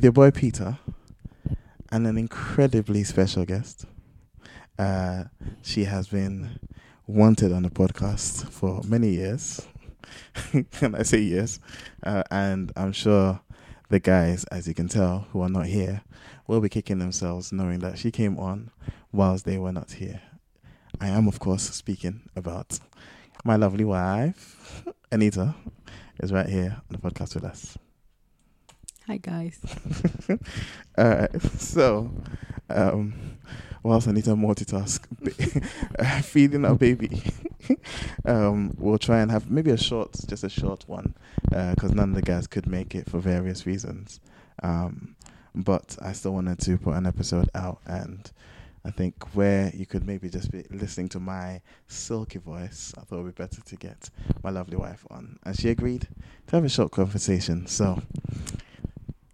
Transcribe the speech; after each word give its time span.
with 0.00 0.04
your 0.04 0.12
boy 0.12 0.30
Peter 0.30 0.78
and 1.92 2.06
an 2.06 2.16
incredibly 2.16 3.04
special 3.04 3.44
guest. 3.44 3.84
Uh, 4.78 5.24
she 5.60 5.84
has 5.84 6.08
been 6.08 6.58
wanted 7.06 7.52
on 7.52 7.64
the 7.64 7.68
podcast 7.68 8.48
for 8.48 8.80
many 8.88 9.10
years. 9.10 9.60
Can 10.72 10.94
I 10.94 11.02
say 11.02 11.18
yes? 11.18 11.60
Uh, 12.02 12.22
and 12.30 12.72
I'm 12.76 12.92
sure 12.92 13.40
the 13.90 14.00
guys, 14.00 14.44
as 14.44 14.66
you 14.66 14.72
can 14.72 14.88
tell, 14.88 15.26
who 15.32 15.42
are 15.42 15.50
not 15.50 15.66
here, 15.66 16.00
will 16.46 16.62
be 16.62 16.70
kicking 16.70 16.98
themselves 16.98 17.52
knowing 17.52 17.80
that 17.80 17.98
she 17.98 18.10
came 18.10 18.38
on 18.38 18.70
whilst 19.12 19.44
they 19.44 19.58
were 19.58 19.70
not 19.72 19.92
here. 19.92 20.22
I 20.98 21.08
am, 21.08 21.28
of 21.28 21.40
course, 21.40 21.64
speaking 21.64 22.22
about 22.34 22.78
my 23.44 23.56
lovely 23.56 23.84
wife, 23.84 24.82
Anita, 25.12 25.54
is 26.22 26.32
right 26.32 26.48
here 26.48 26.80
on 26.88 26.88
the 26.88 26.96
podcast 26.96 27.34
with 27.34 27.44
us. 27.44 27.76
Hi 29.10 29.16
guys. 29.16 29.58
All 30.96 31.04
right. 31.04 31.42
So, 31.58 32.12
um, 32.68 33.12
whilst 33.82 34.06
to 34.06 34.12
multitask, 34.12 35.00
uh, 35.98 36.22
feeding 36.22 36.64
our 36.64 36.76
baby, 36.76 37.20
um, 38.24 38.72
we'll 38.78 38.98
try 38.98 39.18
and 39.18 39.32
have 39.32 39.50
maybe 39.50 39.72
a 39.72 39.76
short, 39.76 40.16
just 40.28 40.44
a 40.44 40.48
short 40.48 40.88
one, 40.88 41.16
because 41.42 41.90
uh, 41.90 41.94
none 41.94 42.10
of 42.10 42.14
the 42.14 42.22
guys 42.22 42.46
could 42.46 42.68
make 42.68 42.94
it 42.94 43.10
for 43.10 43.18
various 43.18 43.66
reasons. 43.66 44.20
Um, 44.62 45.16
but 45.56 45.98
I 46.00 46.12
still 46.12 46.34
wanted 46.34 46.60
to 46.60 46.78
put 46.78 46.94
an 46.94 47.04
episode 47.04 47.50
out 47.56 47.80
and 47.86 48.30
I 48.84 48.92
think 48.92 49.34
where 49.34 49.72
you 49.74 49.86
could 49.86 50.06
maybe 50.06 50.30
just 50.30 50.52
be 50.52 50.64
listening 50.70 51.08
to 51.08 51.18
my 51.18 51.62
silky 51.88 52.38
voice, 52.38 52.94
I 52.96 53.00
thought 53.00 53.18
it 53.18 53.22
would 53.22 53.34
be 53.34 53.42
better 53.42 53.60
to 53.60 53.76
get 53.76 54.08
my 54.44 54.50
lovely 54.50 54.76
wife 54.76 55.04
on. 55.10 55.40
And 55.44 55.58
she 55.58 55.68
agreed 55.68 56.06
to 56.46 56.56
have 56.56 56.64
a 56.64 56.68
short 56.68 56.92
conversation. 56.92 57.66
So 57.66 58.00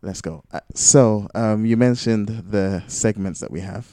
let's 0.07 0.21
go. 0.21 0.43
Uh, 0.53 0.61
so 0.75 1.29
um, 1.35 1.67
you 1.67 1.77
mentioned 1.77 2.29
the 2.29 2.83
segments 2.87 3.41
that 3.41 3.51
we 3.51 3.61
have. 3.61 3.87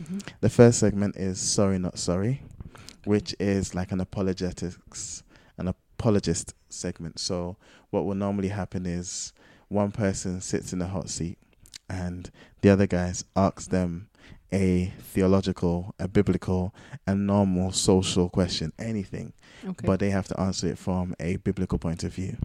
Mm-hmm. 0.00 0.18
The 0.40 0.50
first 0.50 0.78
segment 0.78 1.16
is 1.16 1.40
Sorry 1.40 1.78
Not 1.78 1.98
Sorry, 1.98 2.42
which 3.04 3.34
is 3.40 3.74
like 3.74 3.90
an 3.90 4.00
apologetics, 4.00 5.22
an 5.56 5.68
apologist 5.68 6.54
segment. 6.68 7.18
So 7.18 7.56
what 7.90 8.04
will 8.04 8.14
normally 8.14 8.48
happen 8.48 8.84
is 8.86 9.32
one 9.68 9.90
person 9.90 10.40
sits 10.40 10.72
in 10.72 10.78
the 10.80 10.88
hot 10.88 11.08
seat 11.08 11.38
and 11.88 12.30
the 12.60 12.68
other 12.68 12.86
guys 12.86 13.24
ask 13.34 13.70
them 13.70 14.08
a 14.52 14.92
theological, 15.00 15.94
a 15.98 16.06
biblical, 16.06 16.74
a 17.06 17.14
normal 17.14 17.72
social 17.72 18.28
question, 18.28 18.72
anything. 18.78 19.32
Okay. 19.64 19.86
But 19.86 19.98
they 19.98 20.10
have 20.10 20.28
to 20.28 20.38
answer 20.38 20.68
it 20.68 20.78
from 20.78 21.14
a 21.18 21.36
biblical 21.36 21.78
point 21.78 22.04
of 22.04 22.12
view. 22.12 22.36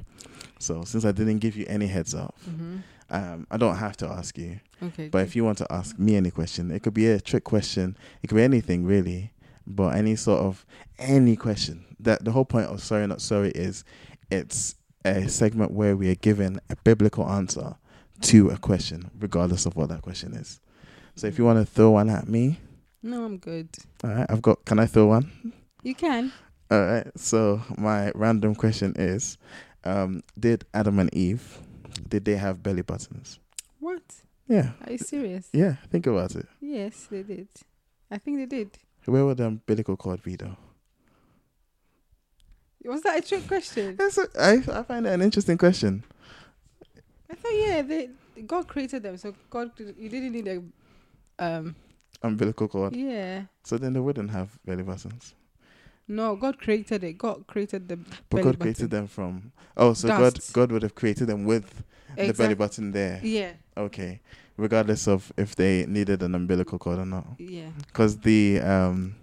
So 0.59 0.83
since 0.83 1.05
I 1.05 1.11
didn't 1.11 1.39
give 1.39 1.55
you 1.55 1.65
any 1.67 1.87
heads 1.87 2.15
up, 2.15 2.35
mm-hmm. 2.49 2.77
Um, 3.11 3.47
I 3.49 3.57
don't 3.57 3.77
have 3.77 3.97
to 3.97 4.07
ask 4.07 4.37
you. 4.37 4.59
Okay. 4.81 5.09
But 5.09 5.23
if 5.23 5.35
you 5.35 5.43
want 5.43 5.57
to 5.59 5.67
ask 5.71 5.97
me 5.97 6.15
any 6.15 6.31
question, 6.31 6.71
it 6.71 6.83
could 6.83 6.93
be 6.93 7.07
a 7.07 7.19
trick 7.19 7.43
question. 7.43 7.97
It 8.21 8.27
could 8.27 8.35
be 8.35 8.43
anything 8.43 8.85
really. 8.85 9.33
But 9.65 9.95
any 9.95 10.15
sort 10.15 10.41
of 10.41 10.65
any 10.97 11.35
question. 11.35 11.85
That 11.99 12.23
the 12.25 12.31
whole 12.31 12.45
point 12.45 12.67
of 12.67 12.81
sorry 12.81 13.05
not 13.07 13.21
sorry 13.21 13.51
is 13.51 13.83
it's 14.31 14.75
a 15.05 15.27
segment 15.27 15.71
where 15.71 15.95
we 15.95 16.09
are 16.09 16.15
given 16.15 16.59
a 16.69 16.75
biblical 16.77 17.29
answer 17.29 17.75
to 18.21 18.49
a 18.49 18.57
question, 18.57 19.11
regardless 19.19 19.65
of 19.65 19.75
what 19.75 19.89
that 19.89 20.01
question 20.01 20.33
is. 20.33 20.59
So 21.15 21.27
if 21.27 21.37
you 21.37 21.45
want 21.45 21.59
to 21.59 21.65
throw 21.65 21.91
one 21.91 22.09
at 22.09 22.27
me. 22.27 22.59
No, 23.01 23.23
I'm 23.23 23.37
good. 23.37 23.69
All 24.03 24.09
right, 24.09 24.25
I've 24.29 24.41
got. 24.41 24.65
Can 24.65 24.79
I 24.79 24.85
throw 24.85 25.07
one? 25.07 25.53
You 25.83 25.95
can. 25.95 26.31
All 26.71 26.81
right. 26.85 27.07
So 27.17 27.61
my 27.77 28.11
random 28.13 28.55
question 28.55 28.93
is, 28.97 29.37
um, 29.83 30.21
did 30.37 30.65
Adam 30.73 30.99
and 30.99 31.13
Eve, 31.13 31.59
did 32.07 32.25
they 32.25 32.35
have 32.35 32.61
belly 32.63 32.81
buttons? 32.81 33.39
What? 33.79 34.01
Yeah. 34.47 34.71
Are 34.85 34.91
you 34.91 34.97
serious? 34.97 35.49
Yeah. 35.53 35.75
Think 35.91 36.07
about 36.07 36.35
it. 36.35 36.47
Yes, 36.59 37.07
they 37.09 37.23
did. 37.23 37.47
I 38.11 38.17
think 38.17 38.37
they 38.37 38.45
did. 38.45 38.77
Where 39.05 39.25
would 39.25 39.37
the 39.37 39.45
umbilical 39.45 39.97
cord 39.97 40.21
be 40.23 40.35
though? 40.35 40.57
Was 42.85 43.01
that 43.01 43.17
a 43.19 43.21
trick 43.27 43.47
question? 43.47 43.95
That's 43.97 44.17
a, 44.17 44.27
I 44.39 44.79
I 44.79 44.83
find 44.83 45.05
it 45.05 45.13
an 45.13 45.21
interesting 45.21 45.57
question. 45.57 46.03
I 47.29 47.35
thought 47.35 47.51
yeah, 47.53 47.81
they 47.81 48.09
God 48.45 48.67
created 48.67 49.03
them, 49.03 49.17
so 49.17 49.35
God 49.49 49.71
you 49.77 50.09
didn't 50.09 50.31
need 50.31 50.47
a 50.47 50.63
um 51.43 51.75
umbilical 52.23 52.67
cord. 52.67 52.95
Yeah. 52.95 53.43
So 53.63 53.77
then 53.77 53.93
they 53.93 53.99
wouldn't 53.99 54.31
have 54.31 54.57
belly 54.65 54.83
buttons. 54.83 55.35
No, 56.09 56.35
God 56.35 56.57
created 56.57 57.03
it. 57.03 57.17
God 57.19 57.45
created 57.45 57.87
them. 57.87 58.05
But 58.29 58.41
God 58.41 58.59
created 58.59 58.89
them 58.89 59.07
from. 59.07 59.51
Oh, 59.77 59.93
so 59.93 60.07
Dust. 60.07 60.53
God 60.53 60.53
God 60.53 60.71
would 60.71 60.81
have 60.81 60.95
created 60.95 61.27
them 61.27 61.45
with 61.45 61.83
exactly. 62.17 62.27
the 62.27 62.33
belly 62.33 62.55
button 62.55 62.91
there. 62.91 63.19
Yeah. 63.23 63.51
Okay. 63.77 64.19
Regardless 64.57 65.07
of 65.07 65.31
if 65.37 65.55
they 65.55 65.85
needed 65.85 66.23
an 66.23 66.33
umbilical 66.33 66.79
cord 66.79 66.97
or 66.97 67.05
not. 67.05 67.27
Yeah. 67.37 67.69
Because 67.87 68.17
the 68.17 68.59
um 68.59 69.15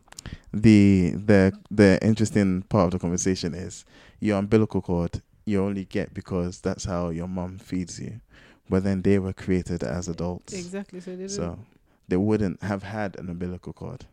the 0.55 1.11
the 1.11 1.53
the 1.71 1.99
interesting 2.03 2.63
part 2.63 2.87
of 2.87 2.91
the 2.93 2.99
conversation 3.01 3.53
is 3.53 3.85
your 4.21 4.39
umbilical 4.39 4.81
cord 4.81 5.21
you 5.45 5.63
only 5.63 5.85
get 5.85 6.15
because 6.15 6.61
that's 6.61 6.85
how 6.85 7.09
your 7.09 7.29
mom 7.29 7.59
feeds 7.59 8.01
you. 8.01 8.21
But 8.69 8.85
then 8.85 9.03
they 9.03 9.19
were 9.19 9.33
created 9.33 9.83
as 9.83 10.09
adults. 10.09 10.53
Exactly. 10.53 11.01
So 11.01 11.17
they 11.17 11.29
so 11.29 11.59
they 12.09 12.17
wouldn't 12.17 12.63
have 12.63 12.85
had 12.85 13.19
an 13.19 13.29
umbilical 13.29 13.73
cord. 13.73 14.07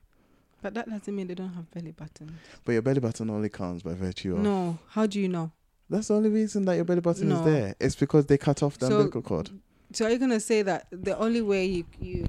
But 0.64 0.76
that 0.76 0.90
doesn't 0.90 1.14
mean 1.14 1.28
they 1.28 1.36
don't 1.36 1.54
have 1.54 1.70
belly 1.72 1.92
buttons. 1.92 2.32
But 2.64 2.72
your 2.72 2.82
belly 2.82 3.02
button 3.02 3.30
only 3.30 3.50
counts 3.50 3.84
by 3.84 3.94
virtue 3.94 4.38
of. 4.38 4.40
No, 4.40 4.80
how 4.88 5.06
do 5.06 5.20
you 5.20 5.28
know? 5.28 5.52
That's 5.90 6.08
the 6.08 6.16
only 6.16 6.30
reason 6.30 6.64
that 6.66 6.76
your 6.76 6.86
belly 6.86 7.02
button 7.02 7.28
no. 7.28 7.40
is 7.40 7.46
there. 7.46 7.76
It's 7.82 7.96
because 7.96 8.28
they 8.28 8.38
cut 8.38 8.64
off 8.64 8.80
the 8.80 8.88
so, 8.88 8.94
umbilical 8.94 9.22
cord. 9.22 9.50
So 9.92 10.06
are 10.06 10.12
you 10.12 10.18
gonna 10.18 10.40
say 10.40 10.62
that 10.62 10.88
the 10.90 11.18
only 11.20 11.42
way 11.42 11.66
you 11.66 11.86
you 12.00 12.26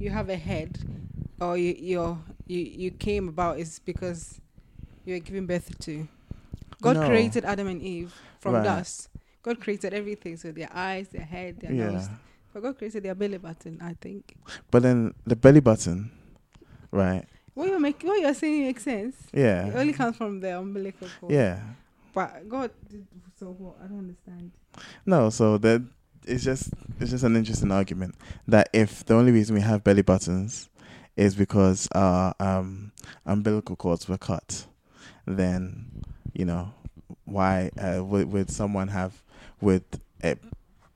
you 0.00 0.10
have 0.10 0.28
a 0.28 0.36
head, 0.36 0.80
or 1.40 1.56
you 1.56 1.76
you 1.78 2.18
you 2.48 2.58
you 2.58 2.90
came 2.90 3.28
about 3.28 3.60
is 3.60 3.78
because 3.78 4.40
you 5.04 5.14
were 5.14 5.20
giving 5.20 5.46
birth 5.46 5.78
to? 5.78 6.08
God 6.82 6.96
no. 6.96 7.06
created 7.06 7.44
Adam 7.44 7.68
and 7.68 7.80
Eve 7.80 8.12
from 8.40 8.54
right. 8.54 8.64
dust. 8.64 9.08
God 9.42 9.60
created 9.60 9.94
everything, 9.94 10.36
so 10.36 10.50
their 10.50 10.68
eyes, 10.74 11.08
their 11.10 11.24
head, 11.24 11.60
their 11.60 11.72
yeah. 11.72 11.90
nose, 11.90 12.08
but 12.52 12.64
God 12.64 12.78
created 12.78 13.04
their 13.04 13.14
belly 13.14 13.38
button, 13.38 13.78
I 13.80 13.94
think. 14.00 14.34
But 14.72 14.82
then 14.82 15.14
the 15.24 15.36
belly 15.36 15.60
button, 15.60 16.10
right? 16.90 17.24
What 17.56 17.68
you're 17.68 17.80
making, 17.80 18.10
what 18.10 18.20
you're 18.20 18.34
saying 18.34 18.64
makes 18.64 18.82
sense. 18.82 19.16
Yeah. 19.32 19.68
It 19.68 19.76
only 19.76 19.94
comes 19.94 20.14
from 20.18 20.40
the 20.40 20.58
umbilical 20.58 21.08
cord. 21.18 21.32
Yeah. 21.32 21.58
But 22.12 22.46
God 22.50 22.70
did 22.90 23.06
so 23.40 23.46
what? 23.46 23.76
I 23.82 23.86
don't 23.86 24.00
understand. 24.00 24.52
No, 25.06 25.30
so 25.30 25.56
that 25.56 25.82
it's 26.26 26.44
just 26.44 26.68
it's 27.00 27.12
just 27.12 27.24
an 27.24 27.34
interesting 27.34 27.72
argument 27.72 28.14
that 28.46 28.68
if 28.74 29.06
the 29.06 29.14
only 29.14 29.32
reason 29.32 29.54
we 29.54 29.62
have 29.62 29.82
belly 29.82 30.02
buttons 30.02 30.68
is 31.16 31.34
because 31.34 31.88
our 31.92 32.34
um, 32.40 32.92
umbilical 33.24 33.74
cords 33.74 34.06
were 34.06 34.18
cut, 34.18 34.66
then 35.24 36.02
you 36.34 36.44
know 36.44 36.74
why 37.24 37.70
uh, 37.78 38.04
would, 38.04 38.30
would 38.30 38.50
someone 38.50 38.88
have 38.88 39.22
with 39.62 39.98
uh, 40.22 40.34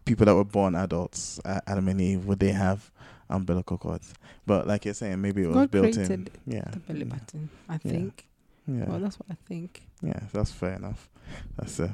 people 0.05 0.27
that 0.27 0.35
were 0.35 0.45
born 0.45 0.75
adults, 0.75 1.41
uh, 1.47 1.61
Adam 1.67 1.89
and 1.89 2.03
Eve, 2.03 2.27
would 2.27 2.39
they 2.39 2.53
have 2.53 2.91
umbilical 3.31 3.79
cords? 3.79 4.13
But 4.47 4.67
like 4.67 4.85
you're 4.85 4.95
saying, 4.95 5.21
maybe 5.21 5.43
it 5.43 5.47
was 5.47 5.57
God 5.57 5.71
built 5.71 5.97
in. 5.97 6.29
Yeah, 6.47 6.65
the 6.71 6.81
belly 6.81 7.05
button. 7.05 7.49
I 7.69 7.79
think. 7.79 8.27
Yeah. 8.67 8.85
Well, 8.87 9.01
that's 9.01 9.19
what 9.19 9.27
I 9.31 9.37
think. 9.47 9.83
Yeah, 10.03 10.21
that's 10.33 10.53
fair 10.53 10.75
enough. 10.75 11.09
That's 11.57 11.81
uh, 11.81 11.93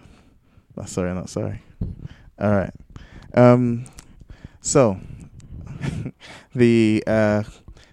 that's 0.76 0.92
sorry, 0.92 1.14
not 1.14 1.28
sorry. 1.28 1.62
All 2.38 2.50
right. 2.52 2.72
Um, 3.34 3.86
so 4.60 4.98
the 6.54 7.02
uh, 7.06 7.42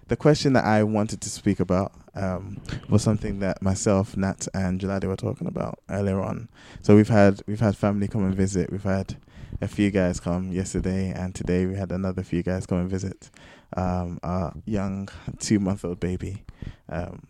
the 0.08 0.16
question 0.16 0.52
that 0.54 0.64
I 0.64 0.82
wanted 0.82 1.20
to 1.22 1.30
speak 1.30 1.60
about 1.60 1.92
um, 2.14 2.60
was 2.88 3.02
something 3.02 3.40
that 3.40 3.62
myself, 3.62 4.16
Nat, 4.16 4.46
and 4.54 4.80
Jelade 4.80 5.04
were 5.04 5.16
talking 5.16 5.46
about 5.46 5.80
earlier 5.90 6.20
on. 6.20 6.48
So 6.82 6.94
we've 6.96 7.08
had 7.08 7.42
we've 7.46 7.60
had 7.60 7.76
family 7.76 8.08
come 8.08 8.24
and 8.24 8.34
visit. 8.34 8.70
We've 8.70 8.82
had 8.82 9.16
a 9.60 9.68
few 9.68 9.90
guys 9.90 10.20
come 10.20 10.52
yesterday, 10.52 11.10
and 11.10 11.34
today 11.34 11.66
we 11.66 11.76
had 11.76 11.92
another 11.92 12.22
few 12.22 12.42
guys 12.42 12.66
come 12.66 12.78
and 12.78 12.90
visit 12.90 13.30
um, 13.76 14.18
our 14.22 14.52
young 14.64 15.08
two 15.38 15.58
month 15.58 15.84
old 15.84 16.00
baby. 16.00 16.44
Um, 16.88 17.26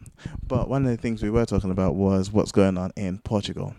but 0.46 0.68
one 0.68 0.84
of 0.84 0.90
the 0.90 0.96
things 0.96 1.22
we 1.22 1.30
were 1.30 1.46
talking 1.46 1.70
about 1.70 1.94
was 1.94 2.32
what's 2.32 2.52
going 2.52 2.78
on 2.78 2.92
in 2.96 3.18
Portugal. 3.18 3.74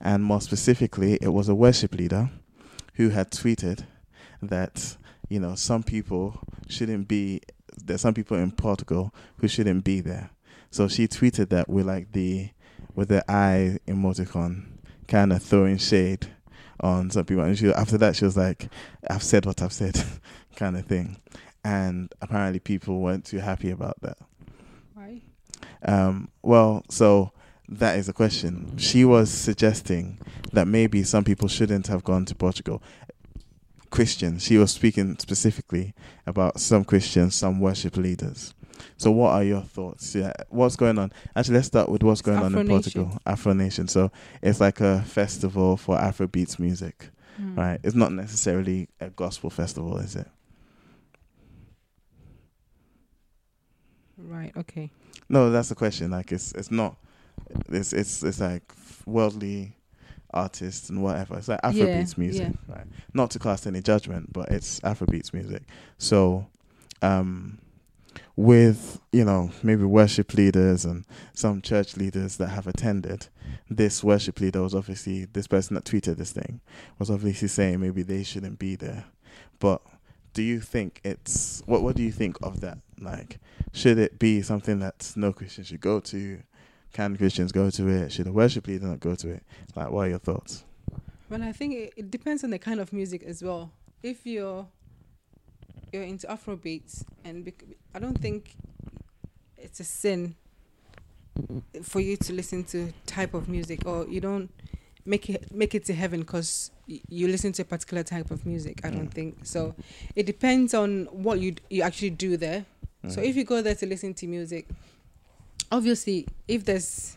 And 0.00 0.22
more 0.22 0.40
specifically, 0.40 1.18
it 1.20 1.28
was 1.28 1.48
a 1.48 1.54
worship 1.54 1.94
leader 1.94 2.30
who 2.94 3.10
had 3.10 3.30
tweeted 3.30 3.84
that, 4.42 4.96
you 5.28 5.40
know, 5.40 5.54
some 5.54 5.82
people 5.82 6.40
shouldn't 6.68 7.08
be, 7.08 7.40
there's 7.82 8.02
some 8.02 8.14
people 8.14 8.36
in 8.36 8.52
Portugal 8.52 9.14
who 9.38 9.48
shouldn't 9.48 9.84
be 9.84 10.00
there. 10.00 10.30
So 10.70 10.86
she 10.86 11.08
tweeted 11.08 11.48
that 11.48 11.68
with 11.68 11.86
like 11.86 12.12
the, 12.12 12.50
with 12.94 13.08
the 13.08 13.28
eye 13.30 13.78
emoticon, 13.86 14.66
kind 15.08 15.32
of 15.32 15.42
throwing 15.42 15.78
shade 15.78 16.28
on 16.80 17.10
some 17.10 17.24
people. 17.24 17.44
And 17.44 17.58
she 17.58 17.72
after 17.72 17.98
that 17.98 18.16
she 18.16 18.24
was 18.24 18.36
like, 18.36 18.68
I've 19.08 19.22
said 19.22 19.46
what 19.46 19.62
I've 19.62 19.72
said, 19.72 20.02
kind 20.56 20.76
of 20.76 20.86
thing. 20.86 21.16
And 21.64 22.12
apparently 22.20 22.58
people 22.58 23.00
weren't 23.00 23.24
too 23.24 23.38
happy 23.38 23.70
about 23.70 24.00
that. 24.00 24.18
Why? 24.94 25.22
Um, 25.82 26.30
well, 26.42 26.84
so 26.88 27.32
that 27.68 27.98
is 27.98 28.08
a 28.08 28.12
question. 28.12 28.76
She 28.78 29.04
was 29.04 29.30
suggesting 29.30 30.18
that 30.52 30.66
maybe 30.66 31.04
some 31.04 31.24
people 31.24 31.48
shouldn't 31.48 31.86
have 31.86 32.02
gone 32.02 32.24
to 32.26 32.34
Portugal. 32.34 32.82
Christians. 33.90 34.44
She 34.44 34.56
was 34.56 34.70
speaking 34.70 35.18
specifically 35.18 35.94
about 36.26 36.60
some 36.60 36.84
Christians, 36.84 37.34
some 37.34 37.60
worship 37.60 37.96
leaders. 37.96 38.54
So, 38.96 39.10
what 39.10 39.30
are 39.32 39.44
your 39.44 39.62
thoughts? 39.62 40.14
Yeah, 40.14 40.32
what's 40.48 40.76
going 40.76 40.98
on? 40.98 41.12
Actually, 41.36 41.56
let's 41.56 41.68
start 41.68 41.88
with 41.88 42.02
what's 42.02 42.22
going 42.22 42.38
on 42.38 42.46
in 42.54 42.66
Nation. 42.66 42.68
Portugal. 42.68 43.18
Afro 43.26 43.52
Nation. 43.52 43.88
So, 43.88 44.10
it's 44.42 44.60
like 44.60 44.80
a 44.80 45.02
festival 45.02 45.76
for 45.76 45.96
Afro 45.98 46.26
beats 46.26 46.58
music, 46.58 47.10
Mm. 47.40 47.56
right? 47.56 47.80
It's 47.82 47.94
not 47.94 48.12
necessarily 48.12 48.88
a 49.00 49.10
gospel 49.10 49.50
festival, 49.50 49.98
is 49.98 50.16
it? 50.16 50.28
Right. 54.18 54.52
Okay. 54.56 54.90
No, 55.28 55.50
that's 55.50 55.68
the 55.70 55.74
question. 55.74 56.10
Like, 56.10 56.32
it's 56.32 56.52
it's 56.52 56.70
not. 56.70 56.96
It's 57.70 57.92
it's 57.92 58.22
it's 58.22 58.40
like 58.40 58.62
worldly 59.06 59.76
artists 60.32 60.90
and 60.90 61.02
whatever. 61.02 61.38
It's 61.38 61.48
like 61.48 61.60
Afro 61.62 61.86
beats 61.86 62.14
Yeah, 62.16 62.20
music, 62.24 62.52
right? 62.68 62.86
Not 63.14 63.30
to 63.32 63.38
cast 63.38 63.66
any 63.66 63.80
judgment, 63.80 64.32
but 64.32 64.50
it's 64.50 64.80
Afro 64.84 65.06
beats 65.06 65.32
music. 65.32 65.62
So, 65.98 66.46
um, 67.02 67.58
with 68.36 69.00
you 69.12 69.24
know 69.24 69.50
maybe 69.62 69.84
worship 69.84 70.34
leaders 70.34 70.84
and 70.84 71.04
some 71.34 71.60
church 71.60 71.96
leaders 71.96 72.36
that 72.38 72.48
have 72.48 72.66
attended, 72.66 73.28
this 73.68 74.02
worship 74.02 74.40
leader 74.40 74.62
was 74.62 74.74
obviously 74.74 75.26
this 75.26 75.46
person 75.46 75.74
that 75.74 75.84
tweeted 75.84 76.16
this 76.16 76.32
thing 76.32 76.60
was 76.98 77.10
obviously 77.10 77.48
saying 77.48 77.80
maybe 77.80 78.02
they 78.02 78.22
shouldn't 78.22 78.58
be 78.58 78.76
there. 78.76 79.04
But 79.58 79.82
do 80.32 80.42
you 80.42 80.60
think 80.60 81.00
it's 81.04 81.62
what? 81.66 81.82
What 81.82 81.96
do 81.96 82.02
you 82.02 82.12
think 82.12 82.36
of 82.42 82.60
that? 82.60 82.78
Like, 83.00 83.38
should 83.72 83.98
it 83.98 84.18
be 84.18 84.42
something 84.42 84.78
that 84.80 85.12
no 85.16 85.32
Christian 85.32 85.64
should 85.64 85.80
go 85.80 86.00
to? 86.00 86.42
Can 86.92 87.16
Christians 87.16 87.52
go 87.52 87.70
to 87.70 87.88
it? 87.88 88.12
Should 88.12 88.26
a 88.26 88.32
worship 88.32 88.66
leader 88.66 88.86
not 88.86 89.00
go 89.00 89.14
to 89.14 89.28
it? 89.30 89.44
Like, 89.76 89.90
what 89.90 90.06
are 90.06 90.10
your 90.10 90.18
thoughts? 90.18 90.64
Well, 91.28 91.42
I 91.42 91.52
think 91.52 91.74
it, 91.74 91.92
it 91.96 92.10
depends 92.10 92.42
on 92.42 92.50
the 92.50 92.58
kind 92.58 92.80
of 92.80 92.92
music 92.92 93.22
as 93.22 93.42
well. 93.42 93.70
If 94.02 94.26
you're 94.26 94.66
you're 95.92 96.02
into 96.02 96.30
Afro 96.30 96.56
beats, 96.56 97.04
and 97.24 97.44
bec- 97.44 97.64
I 97.94 97.98
don't 97.98 98.18
think 98.18 98.54
it's 99.56 99.80
a 99.80 99.84
sin 99.84 100.34
for 101.82 102.00
you 102.00 102.16
to 102.16 102.32
listen 102.32 102.64
to 102.64 102.92
type 103.06 103.34
of 103.34 103.48
music, 103.48 103.86
or 103.86 104.06
you 104.08 104.20
don't 104.20 104.50
make 105.06 105.30
it 105.30 105.52
make 105.54 105.74
it 105.74 105.84
to 105.86 105.94
heaven 105.94 106.20
because 106.20 106.70
you 106.86 107.28
listen 107.28 107.52
to 107.52 107.62
a 107.62 107.64
particular 107.64 108.02
type 108.02 108.30
of 108.30 108.44
music. 108.44 108.80
I 108.84 108.90
don't 108.90 109.08
Mm. 109.10 109.14
think 109.14 109.46
so. 109.46 109.74
It 110.16 110.26
depends 110.26 110.74
on 110.74 111.06
what 111.06 111.40
you 111.40 111.52
d- 111.52 111.62
you 111.70 111.82
actually 111.82 112.10
do 112.10 112.36
there. 112.36 112.66
So 113.08 113.20
Mm. 113.20 113.24
if 113.28 113.36
you 113.36 113.44
go 113.44 113.62
there 113.62 113.74
to 113.76 113.86
listen 113.86 114.12
to 114.14 114.26
music, 114.26 114.68
obviously, 115.72 116.26
if 116.48 116.64
there's 116.64 117.16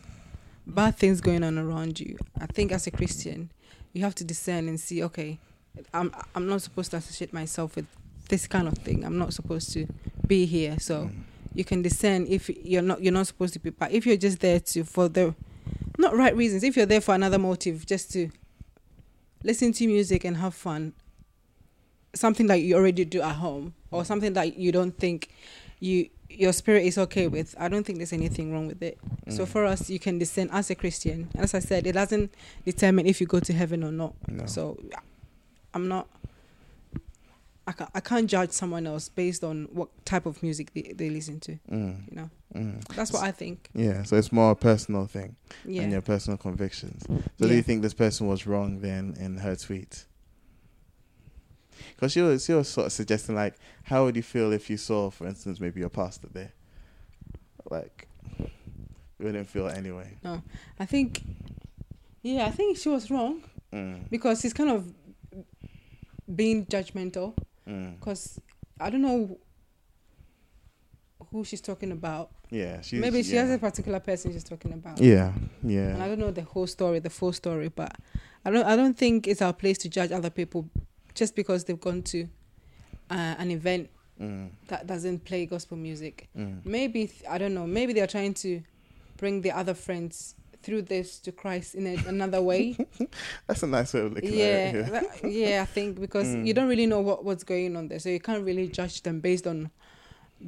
bad 0.65 0.95
things 0.97 1.19
going 1.21 1.43
on 1.43 1.57
around 1.57 1.99
you, 1.99 2.17
I 2.39 2.45
think 2.45 2.71
as 2.71 2.87
a 2.87 2.91
Christian, 2.91 3.51
you 3.91 4.03
have 4.03 4.15
to 4.15 4.23
discern 4.23 4.67
and 4.69 4.79
see. 4.79 5.03
Okay, 5.03 5.39
I'm 5.93 6.13
I'm 6.35 6.47
not 6.47 6.61
supposed 6.61 6.91
to 6.91 6.97
associate 6.97 7.33
myself 7.33 7.75
with 7.75 7.87
this 8.33 8.47
kind 8.47 8.68
of 8.68 8.75
thing. 8.85 9.06
I'm 9.06 9.18
not 9.24 9.31
supposed 9.39 9.68
to 9.74 9.81
be 10.27 10.45
here. 10.56 10.75
So 10.80 10.95
Mm. 11.06 11.12
you 11.53 11.63
can 11.63 11.81
discern 11.83 12.25
if 12.27 12.50
you're 12.71 12.81
not 12.91 12.97
you're 13.03 13.13
not 13.21 13.27
supposed 13.27 13.53
to 13.53 13.59
be. 13.59 13.69
But 13.69 13.91
if 13.91 14.06
you're 14.07 14.18
just 14.27 14.39
there 14.39 14.59
to 14.71 14.83
for 14.83 15.07
the 15.18 15.35
not 16.00 16.15
right 16.18 16.35
reasons, 16.35 16.63
if 16.63 16.75
you're 16.75 16.88
there 16.94 17.01
for 17.07 17.13
another 17.13 17.38
motive, 17.38 17.85
just 17.85 18.12
to 18.13 18.21
listen 19.44 19.71
to 19.74 19.85
music 19.88 20.24
and 20.25 20.38
have 20.38 20.56
fun, 20.56 20.94
something 22.15 22.47
that 22.47 22.62
you 22.62 22.75
already 22.75 23.06
do 23.06 23.21
at 23.21 23.35
home, 23.35 23.74
or 23.91 24.03
something 24.06 24.33
that 24.33 24.57
you 24.57 24.71
don't 24.71 24.97
think 24.97 25.30
you 25.80 26.09
your 26.30 26.53
spirit 26.53 26.83
is 26.83 26.97
okay 26.97 27.27
with, 27.27 27.53
I 27.59 27.68
don't 27.68 27.85
think 27.85 28.00
there's 28.00 28.13
anything 28.13 28.51
wrong 28.51 28.65
with 28.65 28.81
it. 28.81 28.97
So 29.30 29.44
Mm. 29.45 29.47
for 29.53 29.65
us, 29.65 29.81
you 29.91 30.00
can 30.00 30.18
discern 30.18 30.50
as 30.51 30.71
a 30.71 30.75
Christian. 30.75 31.30
As 31.35 31.53
I 31.53 31.59
said, 31.59 31.85
it 31.85 31.91
doesn't 31.94 32.33
determine 32.65 33.06
if 33.06 33.21
you 33.21 33.27
go 33.27 33.39
to 33.39 33.53
heaven 33.53 33.83
or 33.83 33.91
not. 33.91 34.13
No. 34.27 34.47
So 34.47 34.63
I'm 35.75 35.88
not. 35.88 36.07
I 37.65 37.71
can't, 37.71 37.89
I 37.95 38.00
can't 38.01 38.30
judge 38.30 38.51
someone 38.51 38.86
else 38.86 39.07
based 39.07 39.44
on 39.44 39.69
what 39.71 39.88
type 40.06 40.25
of 40.25 40.44
music 40.44 40.74
they, 40.74 40.94
they 40.95 41.10
listen 41.10 41.39
to. 41.42 41.57
Mm. 41.71 42.10
You 42.12 42.15
know, 42.18 42.30
Mm. 42.56 42.83
that's 42.95 43.12
what 43.12 43.24
I 43.24 43.31
think. 43.31 43.69
Yeah, 43.74 44.04
so 44.04 44.15
it's 44.15 44.31
more 44.31 44.51
a 44.51 44.56
personal 44.56 45.07
thing 45.07 45.36
Yeah. 45.65 45.81
and 45.83 45.92
your 45.92 46.01
personal 46.01 46.38
convictions. 46.38 47.04
So 47.39 47.48
do 47.48 47.56
you 47.56 47.63
think 47.63 47.81
this 47.81 47.95
person 47.95 48.27
was 48.27 48.45
wrong 48.45 48.80
then 48.81 49.15
in 49.19 49.38
her 49.38 49.56
tweet? 49.56 50.06
Because 51.95 52.12
she 52.12 52.21
was, 52.21 52.45
she 52.45 52.54
was 52.54 52.69
sort 52.69 52.86
of 52.88 52.92
suggesting 52.94 53.33
like, 53.36 53.56
how 53.83 54.04
would 54.04 54.16
you 54.16 54.21
feel 54.21 54.51
if 54.51 54.69
you 54.69 54.77
saw, 54.77 55.09
for 55.09 55.25
instance, 55.25 55.59
maybe 55.59 55.80
your 55.80 55.89
pastor 55.89 56.27
there? 56.31 56.51
Like, 57.71 58.07
you 58.38 59.25
wouldn't 59.25 59.48
feel 59.50 59.68
anyway. 59.68 60.18
I 60.80 60.86
think. 60.86 61.24
Yeah, 62.21 62.45
I 62.45 62.51
think 62.51 62.77
she 62.77 62.89
was 62.89 63.09
wrong 63.09 63.42
Mm. 63.71 64.07
because 64.12 64.42
she's 64.42 64.54
kind 64.54 64.69
of 64.69 64.94
being 66.36 66.66
judgmental. 66.68 67.36
Mm. 67.68 68.00
Because 68.00 68.39
I 68.80 68.89
don't 68.89 69.01
know 69.01 69.38
who 71.31 71.44
she's 71.44 71.62
talking 71.62 71.92
about. 71.92 72.31
Yeah, 72.50 72.81
she's, 72.81 73.00
Maybe 73.01 73.24
she 73.24 73.33
yeah. 73.33 73.42
has 73.45 73.51
a 73.51 73.57
particular 73.57 74.00
person 74.00 74.31
she's 74.33 74.44
talking 74.44 74.74
about. 74.74 75.00
Yeah, 75.01 75.31
yeah. 75.63 75.88
And 75.89 76.04
I 76.04 76.07
don't 76.07 76.19
know 76.19 76.31
the 76.31 76.44
whole 76.44 76.68
story, 76.68 77.00
the 77.00 77.10
full 77.10 77.33
story, 77.33 77.69
but 77.69 77.95
I 78.45 78.51
don't. 78.51 78.65
I 78.65 78.75
don't 78.75 78.98
think 78.98 79.27
it's 79.27 79.42
our 79.42 79.54
place 79.54 79.77
to 79.80 79.89
judge 79.89 80.12
other 80.12 80.30
people 80.30 80.69
just 81.15 81.36
because 81.36 81.63
they've 81.63 81.80
gone 81.80 82.04
to 82.04 82.24
uh, 83.10 83.36
an 83.38 83.51
event 83.51 83.89
Mm. 84.21 84.51
that 84.68 84.86
doesn't 84.86 85.25
play 85.25 85.48
gospel 85.48 85.75
music. 85.75 86.30
Mm. 86.38 86.63
Maybe 86.63 87.07
th- 87.07 87.24
I 87.27 87.39
don't 87.39 87.56
know. 87.56 87.66
Maybe 87.66 87.94
they're 87.94 88.06
trying 88.06 88.36
to 88.36 88.62
bring 89.18 89.42
the 89.42 89.51
other 89.51 89.74
friends 89.74 90.36
through 90.63 90.83
this 90.83 91.19
to 91.19 91.31
Christ 91.31 91.75
in 91.75 91.86
a, 91.88 91.95
another 92.07 92.42
way. 92.42 92.75
That's 93.48 93.63
a 93.63 93.68
nice 93.68 93.94
way 93.94 94.01
of 94.01 94.13
looking 94.13 94.33
yeah, 94.33 94.45
at 94.45 94.75
it. 94.75 94.92
that- 94.92 95.31
yeah. 95.31 95.62
I 95.62 95.65
think 95.65 96.00
because 96.00 96.27
Mm. 96.27 96.48
you 96.48 96.54
don't 96.54 96.68
really 96.69 96.86
know 96.88 97.01
what, 97.01 97.24
what's 97.24 97.44
going 97.44 97.75
on 97.75 97.87
there, 97.90 97.99
so 97.99 98.09
you 98.09 98.19
can't 98.19 98.44
really 98.45 98.68
judge 98.68 99.02
them 99.04 99.19
based 99.19 99.45
on 99.47 99.69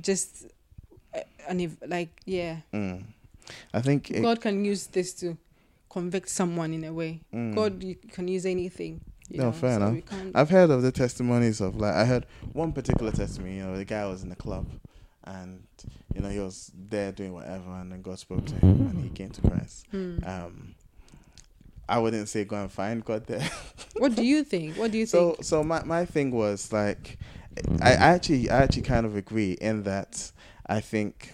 just 0.01 0.45
uh, 1.13 1.19
an 1.47 1.61
ev- 1.61 1.77
like 1.87 2.09
yeah. 2.25 2.57
Yeah. 2.73 2.79
Mm. 2.79 3.03
I 3.73 3.81
think 3.81 4.09
it, 4.11 4.21
God 4.21 4.41
can 4.41 4.65
use 4.65 4.87
this 4.87 5.13
to 5.15 5.37
convict 5.89 6.29
someone 6.29 6.73
in 6.73 6.83
a 6.83 6.91
way. 6.93 7.21
mm. 7.33 7.53
God 7.55 7.83
you 7.83 7.95
can 8.11 8.27
use 8.27 8.45
anything. 8.45 9.01
You 9.29 9.39
No, 9.39 9.45
know, 9.45 9.51
fair 9.53 9.79
so 9.79 9.87
enough. 9.87 10.03
I've 10.35 10.49
heard 10.49 10.69
of 10.69 10.81
the 10.83 10.91
testimonies 10.91 11.59
of 11.61 11.75
like 11.77 11.93
I 11.95 12.05
heard 12.05 12.25
one 12.53 12.71
particular 12.73 13.11
testimony. 13.11 13.57
You 13.57 13.63
know, 13.65 13.75
the 13.77 13.85
guy 13.85 14.05
was 14.05 14.21
in 14.23 14.29
the 14.29 14.35
club, 14.35 14.67
and 15.23 15.63
you 16.13 16.21
know 16.21 16.29
he 16.29 16.39
was 16.39 16.71
there 16.73 17.11
doing 17.11 17.33
whatever, 17.33 17.71
and 17.71 17.91
then 17.91 18.01
God 18.01 18.19
spoke 18.19 18.45
to 18.45 18.55
him, 18.55 18.87
and 18.87 19.03
he 19.03 19.09
came 19.09 19.29
to 19.29 19.41
Christ. 19.41 19.85
Hmm. 19.91 20.17
Um, 20.25 20.75
I 21.87 21.99
wouldn't 21.99 22.29
say 22.29 22.45
go 22.45 22.55
and 22.55 22.71
find 22.71 23.03
God 23.03 23.27
there. 23.27 23.47
What 23.97 24.15
do 24.15 24.25
you 24.25 24.43
think? 24.43 24.75
What 24.75 24.91
do 24.91 24.97
you 24.97 25.05
so 25.05 25.33
think? 25.33 25.45
so 25.45 25.57
so 25.59 25.63
my 25.63 25.83
my 25.83 26.05
thing 26.05 26.31
was 26.31 26.73
like, 26.73 27.17
I, 27.81 27.91
I 27.91 27.93
actually 28.15 28.49
I 28.49 28.63
actually 28.63 28.83
kind 28.83 29.05
of 29.05 29.15
agree 29.15 29.53
in 29.53 29.83
that 29.83 30.31
I 30.65 30.81
think 30.81 31.33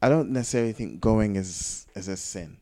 I 0.00 0.08
don't 0.08 0.30
necessarily 0.30 0.72
think 0.72 1.00
going 1.00 1.36
is 1.36 1.86
is 1.94 2.08
a 2.08 2.16
sin 2.16 2.58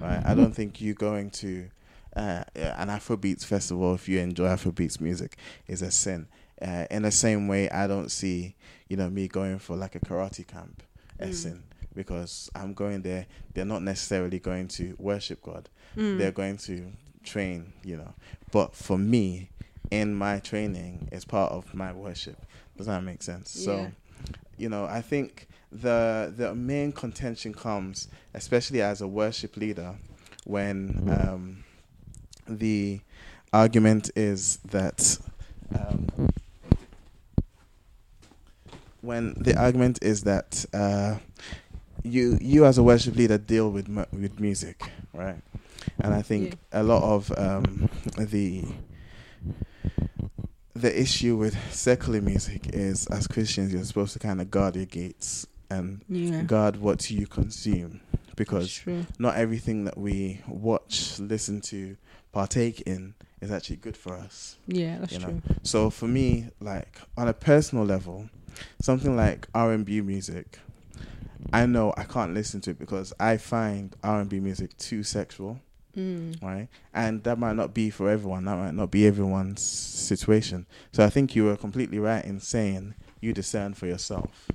right? 0.00 0.22
I 0.24 0.34
don't 0.34 0.52
think 0.52 0.80
you 0.80 0.94
going 0.94 1.30
to 1.30 1.68
uh, 2.16 2.44
an 2.54 2.88
Afrobeats 2.88 3.44
festival 3.44 3.94
if 3.94 4.08
you 4.08 4.18
enjoy 4.18 4.46
Afrobeats 4.46 5.00
music 5.00 5.36
is 5.66 5.82
a 5.82 5.90
sin. 5.90 6.28
Uh, 6.60 6.86
in 6.90 7.02
the 7.02 7.12
same 7.12 7.46
way, 7.46 7.70
I 7.70 7.86
don't 7.86 8.10
see 8.10 8.56
you 8.88 8.96
know 8.96 9.10
me 9.10 9.28
going 9.28 9.58
for 9.58 9.76
like 9.76 9.94
a 9.94 10.00
karate 10.00 10.46
camp 10.46 10.82
a 11.20 11.26
Mm. 11.26 11.34
sin 11.34 11.62
because 11.94 12.48
I'm 12.54 12.74
going 12.74 13.02
there. 13.02 13.26
They're 13.54 13.64
not 13.64 13.82
necessarily 13.82 14.38
going 14.38 14.68
to 14.68 14.94
worship 14.98 15.42
God. 15.42 15.68
Mm. 15.96 16.18
They're 16.18 16.30
going 16.30 16.58
to 16.58 16.92
train, 17.24 17.72
you 17.82 17.96
know. 17.96 18.14
But 18.52 18.74
for 18.76 18.96
me, 18.96 19.50
in 19.90 20.14
my 20.14 20.38
training, 20.38 21.08
it's 21.10 21.24
part 21.24 21.50
of 21.52 21.74
my 21.74 21.92
worship. 21.92 22.36
Does 22.76 22.86
that 22.86 23.02
make 23.02 23.22
sense? 23.22 23.56
Yeah. 23.56 23.64
So, 23.64 23.90
you 24.56 24.68
know, 24.68 24.84
I 24.84 25.00
think 25.02 25.48
the 25.72 26.32
the 26.36 26.54
main 26.54 26.92
contention 26.92 27.52
comes, 27.52 28.08
especially 28.32 28.80
as 28.80 29.00
a 29.00 29.08
worship 29.08 29.56
leader, 29.56 29.96
when 30.44 31.08
um, 31.20 31.64
the 32.46 33.00
argument 33.52 34.10
is 34.14 34.58
that 34.70 35.18
um, 35.74 36.06
when 39.08 39.32
the 39.38 39.58
argument 39.58 39.98
is 40.02 40.24
that 40.24 40.66
uh, 40.74 41.16
you 42.02 42.36
you 42.42 42.66
as 42.66 42.76
a 42.76 42.82
worship 42.82 43.16
leader 43.16 43.38
deal 43.38 43.70
with 43.70 43.88
mu- 43.88 44.04
with 44.12 44.38
music, 44.38 44.92
right? 45.14 45.40
And 45.98 46.12
I 46.12 46.20
think 46.20 46.58
a 46.72 46.82
lot 46.82 47.02
of 47.02 47.32
um, 47.38 47.88
the 48.18 48.66
the 50.74 51.00
issue 51.00 51.36
with 51.36 51.56
secular 51.72 52.20
music 52.20 52.68
is, 52.74 53.06
as 53.06 53.26
Christians, 53.26 53.72
you're 53.72 53.82
supposed 53.84 54.12
to 54.12 54.18
kind 54.18 54.42
of 54.42 54.50
guard 54.50 54.76
your 54.76 54.84
gates 54.84 55.46
and 55.70 56.04
yeah. 56.08 56.42
guard 56.42 56.76
what 56.76 57.10
you 57.10 57.26
consume, 57.26 58.02
because 58.36 58.82
not 59.18 59.36
everything 59.36 59.86
that 59.86 59.96
we 59.96 60.42
watch, 60.46 61.18
listen 61.18 61.62
to, 61.62 61.96
partake 62.30 62.82
in 62.82 63.14
is 63.40 63.50
actually 63.50 63.76
good 63.76 63.96
for 63.96 64.14
us. 64.14 64.56
Yeah, 64.66 64.98
that's 64.98 65.14
you 65.14 65.18
know. 65.20 65.26
true. 65.26 65.42
So 65.62 65.88
for 65.88 66.06
me, 66.06 66.50
like 66.60 67.00
on 67.16 67.26
a 67.26 67.32
personal 67.32 67.86
level, 67.86 68.28
something 68.80 69.16
like 69.16 69.46
R 69.54 69.72
and 69.72 69.84
B 69.84 70.00
music, 70.00 70.58
I 71.52 71.66
know 71.66 71.94
I 71.96 72.04
can't 72.04 72.34
listen 72.34 72.60
to 72.62 72.70
it 72.70 72.78
because 72.78 73.12
I 73.18 73.36
find 73.36 73.94
R 74.02 74.20
and 74.20 74.28
B 74.30 74.40
music 74.40 74.76
too 74.76 75.02
sexual, 75.02 75.60
Mm. 75.96 76.40
right? 76.42 76.68
And 76.94 77.24
that 77.24 77.38
might 77.38 77.56
not 77.56 77.74
be 77.74 77.90
for 77.90 78.08
everyone. 78.08 78.44
That 78.44 78.56
might 78.58 78.74
not 78.74 78.90
be 78.90 79.06
everyone's 79.06 79.62
situation. 79.62 80.66
So 80.92 81.04
I 81.04 81.10
think 81.10 81.34
you 81.34 81.44
were 81.44 81.56
completely 81.56 81.98
right 81.98 82.24
in 82.24 82.38
saying 82.40 82.94
you 83.20 83.32
discern 83.32 83.74
for 83.74 83.86
yourself. 83.86 84.46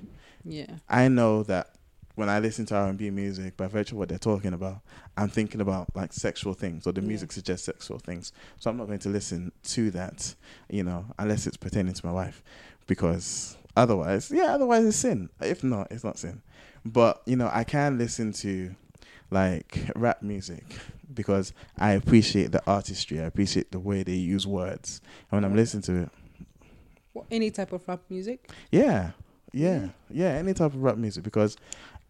Yeah. 0.44 0.76
I 0.88 1.08
know 1.08 1.42
that 1.44 1.70
when 2.14 2.28
I 2.28 2.38
listen 2.38 2.64
to 2.66 2.76
R 2.76 2.88
and 2.88 2.96
B 2.98 3.10
music, 3.10 3.56
by 3.56 3.66
virtue 3.66 3.96
of 3.96 3.98
what 3.98 4.08
they're 4.08 4.18
talking 4.18 4.54
about, 4.54 4.80
I'm 5.16 5.28
thinking 5.28 5.60
about 5.60 5.94
like 5.96 6.12
sexual 6.12 6.54
things, 6.54 6.86
or 6.86 6.92
the 6.92 7.00
Yeah. 7.00 7.08
music 7.08 7.32
suggests 7.32 7.66
sexual 7.66 7.98
things. 7.98 8.32
So 8.58 8.70
I'm 8.70 8.76
not 8.76 8.86
going 8.86 9.00
to 9.00 9.08
listen 9.08 9.50
to 9.64 9.90
that, 9.90 10.34
you 10.70 10.84
know, 10.84 11.06
unless 11.18 11.46
it's 11.46 11.56
pertaining 11.56 11.92
to 11.94 12.06
my 12.06 12.12
wife, 12.12 12.42
because 12.86 13.56
otherwise, 13.76 14.30
yeah, 14.30 14.54
otherwise 14.54 14.84
it's 14.84 14.96
sin. 14.96 15.30
If 15.40 15.62
not, 15.64 15.88
it's 15.90 16.04
not 16.04 16.18
sin. 16.18 16.42
But 16.84 17.22
you 17.26 17.36
know, 17.36 17.50
I 17.52 17.64
can 17.64 17.98
listen 17.98 18.32
to 18.34 18.74
like 19.30 19.90
rap 19.96 20.22
music 20.22 20.64
because 21.12 21.52
I 21.78 21.92
appreciate 21.92 22.52
the 22.52 22.62
artistry. 22.66 23.20
I 23.20 23.24
appreciate 23.24 23.72
the 23.72 23.78
way 23.80 24.02
they 24.02 24.12
use 24.14 24.46
words, 24.46 25.00
and 25.30 25.36
when 25.42 25.44
I'm 25.44 25.56
listening 25.56 25.82
to 25.84 25.96
it, 26.02 26.08
What, 27.12 27.26
any 27.30 27.50
type 27.50 27.72
of 27.72 27.86
rap 27.88 28.00
music. 28.10 28.50
yeah, 28.70 29.12
yeah, 29.52 29.88
Yeah. 30.10 30.30
any 30.30 30.52
type 30.54 30.74
of 30.74 30.82
rap 30.82 30.96
music 30.98 31.24
because 31.24 31.56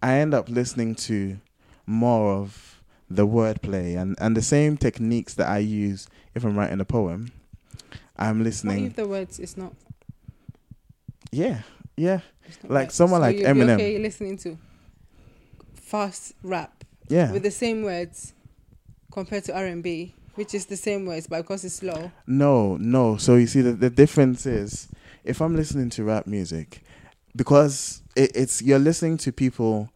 I 0.02 0.14
end 0.16 0.34
up 0.34 0.48
listening 0.48 0.94
to 1.06 1.38
more 1.86 2.32
of 2.34 2.80
the 3.10 3.26
wordplay 3.26 3.96
and 4.00 4.16
and 4.18 4.36
the 4.36 4.42
same 4.42 4.76
techniques 4.76 5.34
that 5.34 5.48
I 5.48 5.58
use 5.58 6.08
if 6.34 6.44
I'm 6.44 6.58
writing 6.58 6.80
a 6.80 6.84
poem. 6.84 7.30
I'm 8.16 8.42
listening. 8.42 8.82
What 8.82 8.90
if 8.90 8.96
the 8.96 9.06
words 9.08 9.38
is 9.38 9.56
not? 9.56 9.72
Yeah, 11.34 11.62
yeah, 11.96 12.20
Like 12.64 12.90
someone 12.90 13.20
like 13.20 13.36
you- 13.36 13.42
you're 13.42 13.54
Eminem. 13.54 13.74
okay 13.74 13.98
listening 13.98 14.36
to 14.38 14.56
fast 15.74 16.32
rap 16.42 16.84
yeah. 17.08 17.32
with 17.32 17.42
the 17.42 17.50
same 17.50 17.82
words 17.82 18.32
compared 19.12 19.44
to 19.44 19.54
R 19.56 19.66
and 19.66 19.82
B, 19.82 20.14
which 20.34 20.54
is 20.54 20.66
the 20.66 20.76
same 20.76 21.06
words, 21.06 21.26
but 21.26 21.42
because 21.42 21.64
it's 21.64 21.76
slow. 21.76 22.10
No, 22.26 22.76
no. 22.76 23.16
So 23.16 23.36
you 23.36 23.46
see, 23.46 23.60
the, 23.60 23.72
the 23.72 23.90
difference 23.90 24.46
is 24.46 24.88
if 25.24 25.40
I'm 25.40 25.54
listening 25.56 25.90
to 25.90 26.04
rap 26.04 26.26
music, 26.26 26.82
because 27.36 28.02
it, 28.16 28.32
it's 28.34 28.62
you're 28.62 28.78
listening 28.78 29.16
to 29.18 29.32
people 29.32 29.90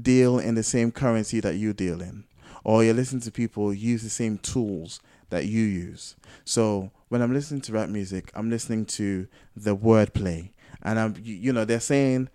deal 0.00 0.38
in 0.38 0.54
the 0.54 0.62
same 0.62 0.90
currency 0.90 1.40
that 1.40 1.56
you 1.56 1.72
deal 1.72 2.00
in, 2.00 2.24
or 2.64 2.82
you're 2.84 2.94
listening 2.94 3.20
to 3.22 3.30
people 3.30 3.72
use 3.74 4.02
the 4.02 4.10
same 4.10 4.38
tools 4.38 5.00
that 5.30 5.46
you 5.46 5.62
use. 5.62 6.16
So 6.44 6.90
when 7.08 7.20
I'm 7.22 7.32
listening 7.32 7.60
to 7.62 7.72
rap 7.72 7.88
music, 7.88 8.30
I'm 8.34 8.48
listening 8.50 8.86
to 8.86 9.26
the 9.56 9.76
wordplay, 9.76 10.50
and 10.82 10.98
I'm 10.98 11.14
you, 11.22 11.52
know 11.52 11.64
they're 11.64 11.80
saying 11.80 12.28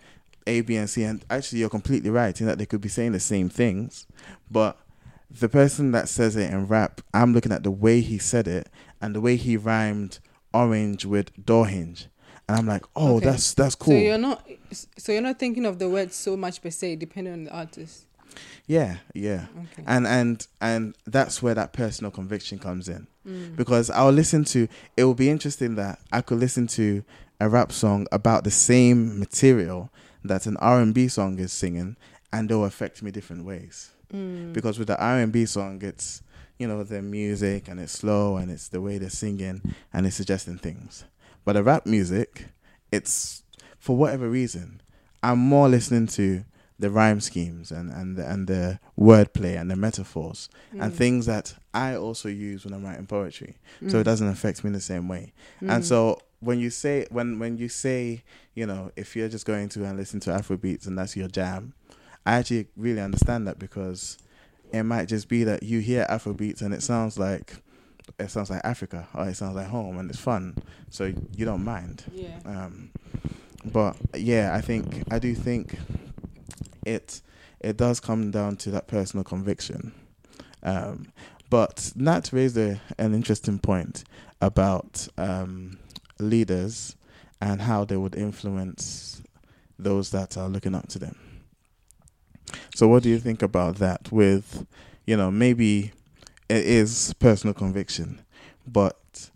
A, 0.46 0.62
B, 0.62 0.76
and 0.78 0.90
C, 0.90 1.04
and 1.04 1.24
actually 1.30 1.60
you're 1.60 1.70
completely 1.70 2.10
right 2.10 2.40
in 2.40 2.48
that 2.48 2.58
they 2.58 2.66
could 2.66 2.82
be 2.82 2.90
saying 2.90 3.12
the 3.14 3.20
same 3.20 3.50
things, 3.50 4.08
but 4.50 4.78
the 5.30 5.50
person 5.50 5.92
that 5.92 6.08
says 6.08 6.36
it 6.38 6.52
in 6.52 6.68
rap, 6.68 7.02
I'm 7.14 7.34
looking 7.34 7.52
at 7.52 7.64
the 7.64 7.72
way 7.72 8.00
he 8.02 8.18
said 8.18 8.48
it 8.48 8.70
and 9.02 9.14
the 9.14 9.20
way 9.22 9.36
he 9.36 9.58
rhymed 9.58 10.20
orange 10.54 11.06
with 11.06 11.46
door 11.46 11.68
hinge. 11.68 12.08
And 12.48 12.58
I'm 12.58 12.66
like, 12.66 12.86
oh, 12.96 13.18
Okay. 13.18 13.26
that's 13.26 13.54
that's 13.54 13.76
cool. 13.76 13.94
So 13.94 14.00
you're 14.00 14.18
not. 14.18 14.48
So 14.98 15.12
you're 15.12 15.22
not 15.22 15.38
thinking 15.38 15.66
of 15.66 15.80
the 15.80 15.90
words 15.90 16.16
so 16.16 16.38
much 16.38 16.62
per 16.62 16.70
se, 16.70 16.96
depending 16.96 17.34
on 17.34 17.44
the 17.44 17.52
artist. 17.52 18.06
yeah, 18.68 18.98
yeah. 19.14 19.48
Okay. 19.74 19.84
And 19.86 20.08
and 20.08 20.48
and 20.62 20.96
that's 21.06 21.42
where 21.44 21.54
that 21.56 21.74
personal 21.74 22.10
conviction 22.12 22.58
comes 22.58 22.88
in. 22.88 23.08
Mm. 23.28 23.58
Because 23.58 23.90
I'll 23.90 24.12
listen 24.12 24.46
to 24.46 24.70
it 24.96 25.04
will 25.04 25.14
be 25.14 25.30
interesting 25.30 25.76
that 25.76 26.00
I 26.12 26.22
could 26.22 26.40
listen 26.40 26.68
to 26.68 27.04
a 27.40 27.48
rap 27.50 27.72
song 27.72 28.08
about 28.12 28.44
the 28.44 28.52
same 28.52 29.20
material 29.20 29.90
that 30.24 30.46
an 30.46 30.58
R 30.58 30.80
and 30.82 30.94
B 30.94 31.08
song 31.08 31.40
is 31.40 31.54
singing 31.54 31.96
and 32.34 32.50
they'll 32.50 32.66
affect 32.66 33.02
me 33.04 33.12
different 33.12 33.46
ways. 33.46 33.92
Mm. 34.14 34.54
because 34.54 34.80
with 34.80 34.88
the 34.88 34.98
R 35.00 35.20
and 35.20 35.34
B 35.34 35.46
song, 35.46 35.82
it's 35.84 36.22
you 36.58 36.68
know 36.68 36.82
the 36.84 37.02
music 37.02 37.68
and 37.68 37.78
it's 37.80 37.92
slow 37.92 38.38
and 38.38 38.50
it's 38.50 38.70
the 38.70 38.80
way 38.82 38.98
they're 38.98 39.10
singing 39.10 39.62
and 39.94 40.08
it's 40.08 40.16
suggesting 40.16 40.58
things. 40.58 41.04
But 41.44 41.54
the 41.54 41.64
rap 41.64 41.86
music, 41.86 42.46
it's 42.92 43.44
for 43.78 43.96
whatever 43.98 44.30
reason, 44.30 44.82
I'm 45.22 45.40
more 45.40 45.68
listening 45.70 46.08
to 46.08 46.46
the 46.80 46.90
rhyme 46.90 47.20
schemes 47.20 47.70
and 47.72 47.92
and 47.92 48.16
the, 48.18 48.26
and 48.32 48.48
the 48.48 48.80
wordplay 48.98 49.60
and 49.60 49.70
the 49.70 49.76
metaphors 49.76 50.48
and 50.72 50.94
Mm. 50.94 50.96
things 50.96 51.26
that 51.26 51.56
I 51.74 51.96
also 51.96 52.30
use 52.30 52.64
when 52.66 52.74
I'm 52.74 52.86
writing 52.86 53.08
poetry. 53.08 53.58
So 53.88 53.98
Mm. 53.98 54.02
it 54.02 54.04
doesn't 54.06 54.28
affect 54.28 54.64
me 54.64 54.70
in 54.70 54.74
the 54.74 54.80
same 54.82 55.08
way. 55.10 55.34
And 55.62 55.84
Mm. 55.84 55.86
so 55.86 56.20
when 56.40 56.60
you 56.60 56.70
say 56.70 57.06
when 57.10 57.40
when 57.40 57.58
you 57.58 57.70
say 57.70 58.24
you 58.54 58.66
know 58.66 58.92
if 58.96 59.16
you're 59.16 59.30
just 59.30 59.46
going 59.46 59.70
to 59.70 59.84
and 59.86 59.98
listen 59.98 60.20
to 60.22 60.32
Afro 60.32 60.58
beats 60.58 60.86
and 60.86 60.98
that's 60.98 61.16
your 61.16 61.28
jam, 61.28 61.74
I 62.26 62.36
actually 62.36 62.68
really 62.76 63.02
understand 63.02 63.48
that 63.48 63.60
because 63.60 64.18
it 64.72 64.84
might 64.84 65.08
just 65.08 65.30
be 65.30 65.44
that 65.46 65.64
you 65.64 65.80
hear 65.80 66.06
Afro 66.10 66.34
beats 66.34 66.62
and 66.62 66.74
it 66.74 66.84
sounds 66.84 67.18
like 67.18 67.58
it 68.20 68.32
sounds 68.32 68.50
like 68.50 68.62
Africa 68.64 69.08
or 69.14 69.28
it 69.28 69.36
sounds 69.36 69.56
like 69.56 69.68
home 69.68 69.98
and 69.98 70.10
it's 70.10 70.20
fun, 70.20 70.56
so 70.90 71.06
you 71.36 71.46
don't 71.46 71.64
mind. 71.64 72.04
yeah. 72.14 72.40
Um, 72.46 72.92
but 73.66 73.96
yeah, 74.16 74.56
I 74.56 74.62
think 74.62 75.04
I 75.12 75.20
do 75.20 75.34
think 75.36 75.78
it 76.86 77.22
it 77.60 77.78
does 77.78 78.00
come 78.00 78.32
down 78.32 78.56
to 78.58 78.72
that 78.72 78.88
personal 78.88 79.24
conviction. 79.24 79.94
Um, 80.64 81.12
but 81.50 81.92
Nat 81.96 82.30
raised 82.34 82.58
a, 82.58 82.82
an 82.98 83.14
interesting 83.14 83.60
point 83.60 84.04
about 84.42 85.08
um, 85.18 85.80
leaders 86.20 86.96
and 87.42 87.62
how 87.62 87.86
they 87.86 87.98
would 87.98 88.16
influence 88.16 89.22
those 89.78 90.10
that 90.12 90.38
are 90.38 90.50
looking 90.50 90.74
up 90.76 90.88
to 90.90 91.00
them. 91.00 91.16
So, 92.76 92.88
what 92.88 93.04
do 93.04 93.10
you 93.10 93.20
think 93.20 93.42
about 93.42 93.76
that? 93.78 94.12
With, 94.12 94.66
you 95.06 95.18
know, 95.18 95.30
maybe 95.30 95.92
it 96.50 96.66
is 96.66 97.14
personal 97.20 97.54
conviction, 97.54 98.22
but 98.66 99.30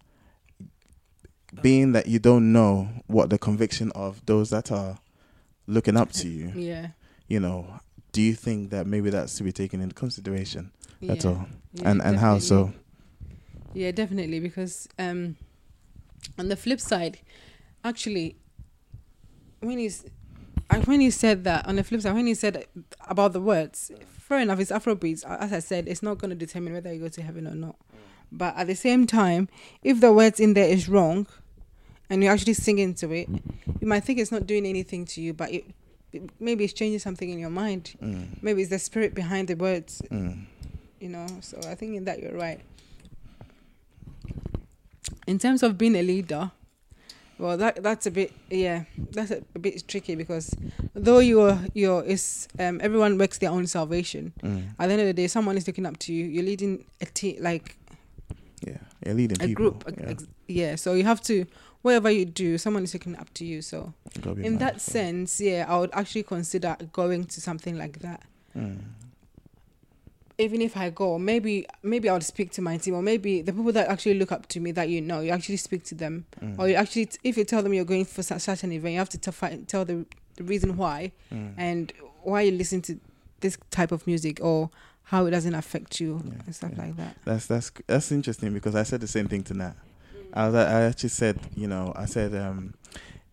being 1.62 1.92
that 1.92 2.08
you 2.08 2.20
don't 2.20 2.52
know 2.54 2.90
what 3.08 3.30
the 3.30 3.38
conviction 3.38 3.92
of 3.94 4.26
those 4.26 4.50
that 4.52 4.72
are 4.72 4.98
looking 5.68 5.98
up 5.98 6.12
to 6.14 6.28
you, 6.30 6.52
Yeah. 6.56 6.90
you 7.28 7.40
know, 7.40 7.80
do 8.14 8.22
you 8.22 8.34
think 8.34 8.70
that 8.72 8.88
maybe 8.88 9.10
that's 9.10 9.36
to 9.36 9.44
be 9.44 9.52
taken 9.52 9.82
into 9.82 9.94
consideration? 9.96 10.72
Yeah. 11.00 11.16
all. 11.26 11.48
Yeah, 11.74 11.90
and 11.90 12.02
and 12.02 12.18
how 12.18 12.40
so? 12.40 12.74
Yeah, 13.74 13.92
definitely. 13.92 14.40
Because 14.40 14.88
um, 15.00 15.36
on 16.38 16.48
the 16.50 16.56
flip 16.56 16.80
side, 16.80 17.20
actually, 17.84 18.36
when 19.60 19.78
he's 19.78 20.06
I- 20.70 20.80
when 20.80 21.02
he 21.02 21.12
said 21.12 21.44
that 21.44 21.68
on 21.68 21.76
the 21.76 21.84
flip 21.84 22.02
side, 22.02 22.14
when 22.14 22.28
he 22.28 22.34
said 22.34 22.66
about 23.08 23.34
the 23.34 23.42
words, 23.42 23.92
fair 24.08 24.40
enough, 24.40 24.60
it's 24.60 24.72
Afrobeats. 24.72 25.26
As 25.28 25.52
I 25.52 25.60
said, 25.60 25.88
it's 25.88 26.02
not 26.02 26.18
going 26.18 26.30
to 26.30 26.36
determine 26.36 26.74
whether 26.74 26.94
you 26.94 27.00
go 27.02 27.10
to 27.10 27.22
heaven 27.22 27.46
or 27.48 27.56
not. 27.56 27.76
But 28.32 28.56
at 28.56 28.68
the 28.68 28.76
same 28.76 29.06
time, 29.06 29.50
if 29.84 30.00
the 30.00 30.14
words 30.14 30.40
in 30.40 30.54
there 30.54 30.70
is 30.70 30.88
wrong, 30.88 31.28
and 32.10 32.24
you're 32.24 32.32
actually 32.32 32.54
singing 32.54 32.94
to 32.96 33.12
it, 33.12 33.28
you 33.82 33.88
might 33.88 34.06
think 34.06 34.20
it's 34.20 34.32
not 34.32 34.48
doing 34.48 34.66
anything 34.66 35.04
to 35.06 35.22
you, 35.22 35.34
but 35.34 35.52
it, 35.52 35.66
it 36.14 36.30
maybe 36.40 36.64
it's 36.64 36.74
changing 36.74 37.00
something 37.00 37.30
in 37.30 37.40
your 37.40 37.50
mind. 37.50 37.94
Mm, 38.02 38.42
Maybe 38.42 38.62
it's 38.62 38.70
the 38.70 38.80
spirit 38.80 39.14
behind 39.14 39.50
the 39.50 39.56
words, 39.56 40.02
mm, 40.10 40.46
you 41.02 41.10
know. 41.10 41.28
So 41.42 41.60
I 41.68 41.76
think 41.76 41.96
in 41.98 42.06
that 42.06 42.20
you're 42.22 42.38
right. 42.38 42.62
In 45.28 45.38
terms 45.40 45.64
of 45.64 45.78
being 45.78 45.96
a 45.96 46.02
leader, 46.02 46.52
well, 47.38 47.58
that 47.58 47.82
that's 47.84 48.06
a 48.06 48.12
bit 48.12 48.32
yeah, 48.50 48.84
that's 49.12 49.32
a, 49.32 49.44
a 49.56 49.60
bit 49.60 49.88
tricky 49.88 50.16
because 50.16 50.54
though 50.94 51.20
you're 51.20 51.60
you're 51.74 52.04
is 52.04 52.48
um 52.60 52.80
everyone 52.82 53.18
works 53.18 53.38
their 53.38 53.52
own 53.52 53.68
salvation. 53.68 54.34
mm. 54.44 54.64
At 54.80 54.88
the 54.88 54.94
end 54.94 55.02
of 55.02 55.08
the 55.08 55.14
day, 55.14 55.28
someone 55.28 55.58
is 55.58 55.66
looking 55.68 55.86
up 55.86 55.98
to 56.00 56.14
you. 56.14 56.26
You're 56.26 56.44
leading 56.46 56.86
a 57.02 57.06
team, 57.06 57.38
like 57.42 57.76
Yeah, 58.66 58.78
you're 59.06 59.16
leading 59.16 59.42
a 59.42 59.48
people. 59.48 59.72
group. 59.72 59.88
a- 59.88 60.02
yeah. 60.02 60.14
yeah, 60.48 60.76
so 60.76 60.94
you 60.94 61.04
have 61.04 61.22
to 61.24 61.46
whatever 61.82 62.12
you 62.12 62.26
do, 62.26 62.58
someone 62.60 62.84
is 62.84 62.94
looking 62.94 63.16
up 63.16 63.34
to 63.34 63.44
you. 63.46 63.62
So 63.64 63.94
in 64.44 64.58
that 64.60 64.80
sense, 64.82 65.42
yeah, 65.42 65.66
I 65.68 65.80
would 65.80 65.90
actually 65.94 66.24
consider 66.24 66.78
going 66.94 67.26
to 67.26 67.42
something 67.42 67.76
like 67.76 68.00
that. 68.00 68.22
Mm, 68.56 68.78
even 70.42 70.62
if 70.62 70.76
I 70.76 70.90
go, 70.90 71.18
maybe 71.18 71.66
maybe 71.84 72.10
I'll 72.10 72.22
speak 72.22 72.52
to 72.54 72.62
my 72.62 72.78
team, 72.78 72.96
or 72.96 73.02
maybe 73.02 73.42
the 73.42 73.54
people 73.54 73.72
that 73.74 73.88
actually 73.88 74.16
look 74.16 74.32
up 74.32 74.48
to 74.48 74.60
me 74.60 74.72
that 74.72 74.90
you 74.90 75.02
know, 75.02 75.22
you 75.22 75.32
actually 75.32 75.58
speak 75.58 75.84
to 75.86 75.96
them, 75.96 76.26
mm, 76.42 76.58
or 76.60 76.68
you 76.68 76.76
actually, 76.76 77.10
if 77.24 77.38
you 77.38 77.46
tell 77.46 77.62
them 77.64 77.74
you're 77.74 77.86
going 77.86 78.06
for 78.06 78.24
such, 78.24 78.42
such 78.42 78.64
an 78.64 78.72
event, 78.72 78.94
you 78.94 79.00
have 79.00 79.10
to 79.10 79.18
tell, 79.18 79.34
fi- 79.34 79.60
tell 79.68 79.86
the, 79.86 80.06
the 80.36 80.44
reason 80.44 80.78
why 80.78 81.12
mm. 81.32 81.54
and 81.58 81.94
why 82.24 82.42
you 82.42 82.52
listen 82.52 82.82
to 82.84 83.00
this 83.40 83.58
type 83.70 83.92
of 83.92 84.06
music 84.08 84.40
or 84.42 84.70
how 85.04 85.26
it 85.26 85.32
doesn't 85.32 85.56
affect 85.56 86.00
you 86.00 86.22
Yeah, 86.24 86.42
and 86.46 86.56
stuff 86.56 86.72
yeah. 86.76 86.84
like 86.84 86.96
that. 86.98 87.18
That's 87.26 87.46
that's 87.48 87.72
that's 87.88 88.12
interesting 88.12 88.54
because 88.54 88.76
I 88.76 88.84
said 88.84 89.02
the 89.02 89.08
same 89.08 89.28
thing 89.28 89.44
to 89.44 89.54
Nat. 89.54 89.76
I 90.34 90.48
was 90.48 90.56
I 90.56 90.84
actually 90.84 91.10
said 91.10 91.40
you 91.56 91.68
know 91.68 91.94
I 91.96 92.06
said 92.06 92.34
um, 92.34 92.74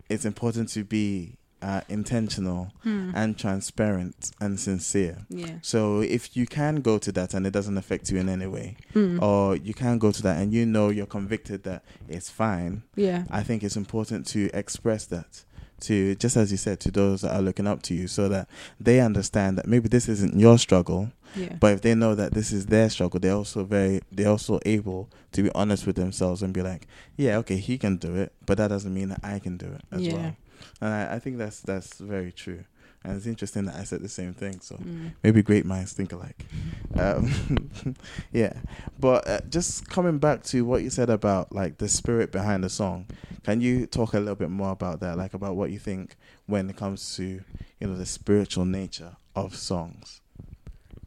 it's 0.09 0.25
important 0.25 0.69
to 0.69 0.83
be 0.83 1.37
uh, 1.61 1.81
intentional 1.89 2.71
Hmm. 2.83 3.11
and 3.13 3.37
transparent 3.37 4.31
and 4.39 4.59
sincere. 4.59 5.17
Yeah. 5.29 5.55
So 5.61 6.01
if 6.01 6.35
you 6.37 6.45
can 6.47 6.81
go 6.81 6.97
to 6.97 7.11
that 7.11 7.33
and 7.33 7.45
it 7.45 7.51
doesn't 7.53 7.77
affect 7.77 8.09
you 8.11 8.17
in 8.19 8.29
any 8.29 8.47
way, 8.47 8.75
Hmm. 8.93 9.21
or 9.21 9.55
you 9.55 9.73
can 9.73 9.97
go 9.99 10.11
to 10.11 10.21
that 10.23 10.37
and 10.41 10.53
you 10.53 10.65
know 10.65 10.89
you're 10.89 11.05
convicted 11.05 11.63
that 11.63 11.83
it's 12.07 12.29
fine, 12.29 12.83
Yeah. 12.95 13.25
I 13.29 13.43
think 13.43 13.63
it's 13.63 13.75
important 13.77 14.25
to 14.27 14.49
express 14.53 15.05
that 15.07 15.43
to 15.81 16.13
just 16.15 16.35
as 16.35 16.51
you 16.51 16.57
said 16.57 16.79
to 16.81 16.91
those 16.91 17.21
that 17.21 17.33
are 17.33 17.41
looking 17.41 17.65
up 17.67 17.81
to 17.83 17.93
you 17.93 18.05
so 18.07 18.27
that 18.27 18.49
they 18.81 18.99
understand 18.99 19.57
that 19.57 19.65
maybe 19.65 19.87
this 19.87 20.09
isn't 20.09 20.37
your 20.37 20.57
struggle 20.57 21.11
Yeah. 21.37 21.55
but 21.57 21.71
if 21.73 21.81
they 21.81 21.95
know 21.95 22.15
that 22.15 22.33
this 22.33 22.51
is 22.51 22.65
their 22.65 22.89
struggle 22.89 23.17
they're 23.21 23.35
also 23.35 23.63
very 23.63 24.01
they're 24.11 24.27
also 24.27 24.59
able 24.65 25.09
to 25.31 25.41
be 25.43 25.49
honest 25.55 25.87
with 25.87 25.95
themselves 25.95 26.43
and 26.43 26.53
be 26.53 26.61
like 26.61 26.85
yeah 27.15 27.37
okay 27.37 27.55
he 27.55 27.77
can 27.77 27.95
do 27.95 28.13
it 28.15 28.33
but 28.45 28.57
that 28.57 28.67
doesn't 28.67 28.93
mean 28.93 29.07
that 29.07 29.21
i 29.23 29.39
can 29.39 29.55
do 29.55 29.67
it 29.67 29.81
as 29.89 30.01
Yeah. 30.01 30.13
well 30.15 30.35
and 30.81 30.93
I, 30.93 31.15
I 31.15 31.19
think 31.19 31.37
that's 31.37 31.61
that's 31.61 31.97
very 31.97 32.31
true. 32.31 32.63
And 33.01 33.15
it's 33.15 33.25
interesting 33.25 33.63
that 33.65 33.75
i 33.75 33.85
said 33.85 34.01
the 34.01 34.09
same 34.09 34.33
thing 34.33 34.59
so 34.59 34.75
Mm. 34.75 35.13
maybe 35.23 35.41
great 35.41 35.65
minds 35.65 35.93
think 35.93 36.11
alike. 36.11 36.45
Um, 36.99 37.69
yeah. 38.33 38.53
But 38.99 39.27
uh, 39.27 39.39
just 39.49 39.87
coming 39.89 40.17
back 40.17 40.43
to 40.45 40.65
what 40.65 40.83
you 40.83 40.89
said 40.89 41.09
about 41.09 41.53
like 41.53 41.77
the 41.77 41.87
spirit 41.87 42.31
behind 42.31 42.63
the 42.63 42.69
song 42.69 43.05
can 43.43 43.61
you 43.61 43.85
talk 43.87 44.13
a 44.13 44.19
little 44.19 44.35
bit 44.35 44.49
more 44.49 44.71
about 44.71 44.99
that? 44.99 45.17
Like 45.17 45.33
about 45.33 45.55
what 45.55 45.71
you 45.71 45.79
think 45.79 46.15
when 46.45 46.69
it 46.69 46.75
comes 46.75 47.15
to 47.15 47.23
you 47.23 47.87
know 47.87 47.95
the 47.95 48.05
spiritual 48.05 48.65
nature 48.65 49.15
of 49.35 49.55
songs? 49.55 50.21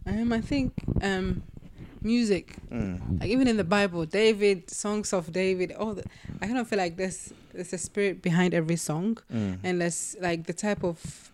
Um, 0.06 0.32
I 0.32 0.40
think 0.40 0.72
um, 1.02 1.42
music, 2.00 2.56
mm. 2.70 3.20
like 3.20 3.28
even 3.28 3.46
in 3.46 3.56
the 3.56 3.64
Bible, 3.64 4.04
David, 4.06 4.70
songs 4.70 5.12
of 5.12 5.32
David, 5.32 5.72
all 5.72 5.94
the, 5.94 6.04
I 6.40 6.46
kind 6.46 6.58
of 6.58 6.66
feel 6.66 6.78
like 6.78 6.96
there's 6.96 7.32
there's 7.54 7.72
a 7.72 7.78
spirit 7.78 8.22
behind 8.22 8.54
every 8.54 8.76
song, 8.76 9.18
Mm. 9.32 9.58
and 9.62 9.80
there's 9.80 10.16
like 10.20 10.46
the 10.46 10.52
type 10.52 10.82
of 10.84 11.30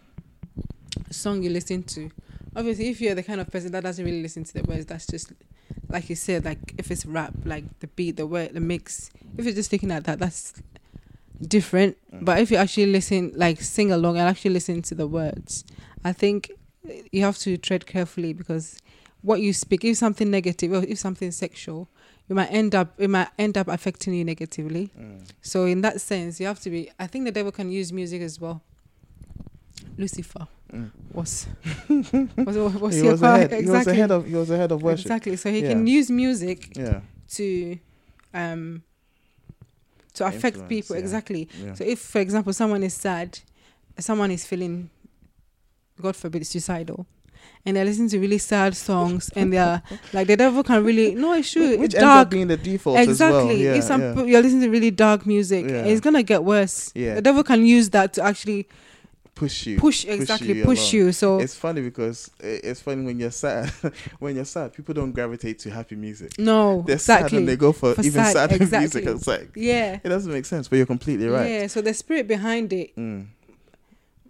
song 1.10 1.42
you 1.42 1.50
listen 1.50 1.82
to. 1.84 2.10
Obviously, 2.56 2.88
if 2.88 3.00
you're 3.00 3.14
the 3.14 3.22
kind 3.22 3.40
of 3.40 3.50
person 3.50 3.72
that 3.72 3.82
doesn't 3.84 4.04
really 4.04 4.22
listen 4.22 4.44
to 4.44 4.52
the 4.54 4.62
words, 4.64 4.86
that's 4.86 5.06
just 5.06 5.32
like 5.88 6.08
you 6.10 6.16
said, 6.16 6.44
like 6.44 6.58
if 6.78 6.90
it's 6.90 7.04
rap, 7.06 7.32
like 7.44 7.64
the 7.80 7.86
beat, 7.88 8.16
the 8.16 8.26
word, 8.26 8.54
the 8.54 8.60
mix. 8.60 9.10
If 9.36 9.44
you're 9.44 9.54
just 9.54 9.72
looking 9.72 9.90
at 9.90 10.04
that, 10.04 10.18
that's 10.18 10.54
different. 11.46 11.96
Mm. 12.12 12.24
But 12.24 12.40
if 12.40 12.50
you 12.50 12.56
actually 12.56 12.86
listen, 12.86 13.32
like 13.34 13.60
sing 13.60 13.92
along 13.92 14.16
and 14.18 14.28
actually 14.28 14.52
listen 14.54 14.82
to 14.82 14.94
the 14.94 15.06
words, 15.06 15.64
I 16.04 16.12
think 16.12 16.50
you 17.12 17.22
have 17.22 17.38
to 17.38 17.56
tread 17.58 17.86
carefully 17.86 18.32
because 18.32 18.78
what 19.22 19.40
you 19.40 19.52
speak, 19.52 19.84
if 19.84 19.96
something 19.96 20.30
negative 20.30 20.72
or 20.72 20.84
if 20.84 20.98
something 20.98 21.30
sexual, 21.30 21.88
you 22.28 22.34
might 22.34 22.50
end 22.52 22.74
up 22.74 22.92
it 22.98 23.08
might 23.10 23.28
end 23.38 23.56
up 23.56 23.68
affecting 23.68 24.14
you 24.14 24.24
negatively. 24.24 24.90
Mm. 24.98 25.20
So 25.42 25.64
in 25.64 25.80
that 25.82 26.00
sense, 26.00 26.38
you 26.40 26.46
have 26.46 26.60
to 26.60 26.70
be. 26.70 26.90
I 26.98 27.06
think 27.06 27.24
the 27.24 27.32
devil 27.32 27.52
can 27.52 27.70
use 27.70 27.92
music 27.92 28.22
as 28.22 28.40
well. 28.40 28.62
Lucifer 29.96 30.46
Mm. 30.72 30.90
was 31.14 31.46
was 32.36 32.58
was 32.58 32.94
he 32.94 33.00
your 33.02 33.12
was 33.12 33.22
ahead. 33.22 33.52
He 33.64 33.70
was 33.70 33.86
ahead 33.86 34.10
of 34.10 34.26
he 34.26 34.34
was 34.34 34.50
ahead 34.50 34.70
of 34.70 34.82
worship. 34.82 35.06
exactly. 35.06 35.36
So 35.36 35.50
he 35.50 35.60
Yeah. 35.62 35.70
can 35.70 35.86
use 35.86 36.10
music 36.10 36.76
Yeah. 36.76 37.00
to 37.36 37.78
um 38.34 38.82
to 40.12 40.26
affect 40.26 40.56
Influence, 40.56 40.68
people 40.68 40.96
yeah. 40.96 41.00
exactly. 41.02 41.48
Yeah. 41.64 41.74
So 41.74 41.84
if, 41.84 42.00
for 42.00 42.18
example, 42.20 42.52
someone 42.52 42.82
is 42.82 42.92
sad, 42.92 43.38
someone 43.98 44.30
is 44.32 44.44
feeling, 44.44 44.90
God 46.02 46.16
forbid, 46.16 46.44
suicidal, 46.46 47.06
and 47.66 47.76
they're 47.76 47.84
listening 47.84 48.08
to 48.10 48.18
really 48.18 48.38
sad 48.38 48.76
songs, 48.76 49.30
and 49.36 49.52
they're 49.52 49.82
like 50.12 50.26
the 50.26 50.36
devil 50.36 50.62
can 50.62 50.84
really 50.84 51.14
no, 51.14 51.32
it's 51.34 51.52
true, 51.52 51.70
Which 51.78 51.94
ends 51.94 52.04
dark. 52.04 52.26
up 52.26 52.30
being 52.30 52.46
the 52.48 52.56
default 52.56 52.98
Exactly. 52.98 53.38
as 53.38 53.44
well. 53.44 53.52
Yeah, 53.56 53.74
if 53.74 53.84
some 53.84 54.00
yeah. 54.00 54.22
you're 54.24 54.42
listening 54.42 54.62
to 54.62 54.70
really 54.70 54.90
dark 54.90 55.26
music, 55.26 55.66
Yeah. 55.68 55.84
it's 55.84 56.00
gonna 56.00 56.22
get 56.22 56.44
worse. 56.44 56.90
Yeah. 56.94 57.14
The 57.16 57.22
devil 57.22 57.42
can 57.44 57.66
use 57.66 57.90
that 57.90 58.12
to 58.14 58.22
actually 58.22 58.68
push 59.34 59.66
you. 59.66 59.78
push 59.78 60.04
exactly 60.04 60.52
you 60.52 60.64
push 60.64 60.92
you. 60.92 61.12
So 61.12 61.38
It's 61.38 61.54
funny 61.54 61.80
because 61.80 62.28
it's 62.40 62.80
funny 62.80 63.04
when 63.04 63.20
you're 63.20 63.30
sad. 63.30 63.68
when 64.18 64.34
you're 64.34 64.44
sad, 64.44 64.72
people 64.72 64.94
don't 64.94 65.12
gravitate 65.12 65.60
to 65.60 65.70
happy 65.70 65.94
music. 65.94 66.36
no, 66.38 66.82
They're 66.86 66.98
sad 66.98 67.18
exactly. 67.18 67.38
and 67.38 67.48
they 67.48 67.54
go 67.56 67.72
for, 67.72 67.94
For 67.94 68.00
even 68.02 68.24
sad, 68.24 68.32
sad 68.32 68.52
exactly. 68.60 69.02
music. 69.02 69.04
It's 69.16 69.26
like 69.28 69.50
yeah. 69.54 70.00
it 70.02 70.08
doesn't 70.08 70.32
make 70.32 70.44
sense, 70.44 70.66
but 70.66 70.76
you're 70.76 70.86
completely 70.86 71.28
right. 71.28 71.48
Yeah. 71.50 71.66
So 71.68 71.80
the 71.82 71.94
spirit 71.94 72.26
behind 72.26 72.72
it 72.72 72.96
Mm. 72.96 73.26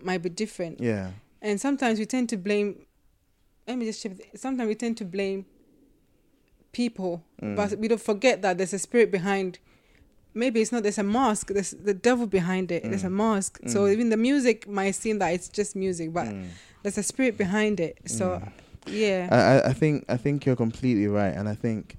might 0.02 0.22
be 0.22 0.28
different. 0.28 0.80
Yeah. 0.80 1.10
and 1.40 1.60
sometimes 1.60 1.98
we 1.98 2.04
tend 2.06 2.28
to 2.30 2.36
blame 2.36 2.76
let 3.68 3.76
me 3.78 3.84
just 3.84 4.00
shift 4.02 4.20
sometimes 4.34 4.66
we 4.68 4.74
tend 4.74 4.96
to 4.96 5.04
blame 5.04 5.44
people 6.72 7.22
Mm. 7.42 7.54
but 7.56 7.78
we 7.78 7.86
don't 7.88 8.00
forget 8.00 8.42
that 8.42 8.58
there's 8.58 8.72
a 8.72 8.78
spirit 8.78 9.10
behind 9.12 9.58
maybe 10.34 10.60
it's 10.60 10.72
not 10.72 10.82
there's 10.82 10.98
a 10.98 11.02
mask 11.04 11.48
there's 11.48 11.70
the 11.70 11.94
devil 11.94 12.26
behind 12.26 12.70
it 12.72 12.82
there's 12.82 13.04
a 13.04 13.08
Mm. 13.08 13.12
mask 13.26 13.60
so 13.66 13.82
Mm. 13.84 13.92
even 13.92 14.08
the 14.10 14.16
music 14.16 14.66
might 14.68 14.94
seem 14.94 15.18
that 15.20 15.28
it's 15.32 15.48
just 15.48 15.76
music 15.76 16.12
but 16.12 16.26
Mm. 16.26 16.48
there's 16.82 16.98
a 16.98 17.02
spirit 17.02 17.38
behind 17.38 17.78
it 17.80 17.98
so 18.06 18.24
Mm. 18.40 18.52
yeah 18.86 19.28
I, 19.30 19.38
I- 19.38 19.70
I 19.70 19.72
think 19.72 20.04
I 20.08 20.16
think 20.16 20.44
you're 20.46 20.56
completely 20.56 21.06
right, 21.06 21.34
and 21.38 21.48
I 21.48 21.54
think 21.54 21.96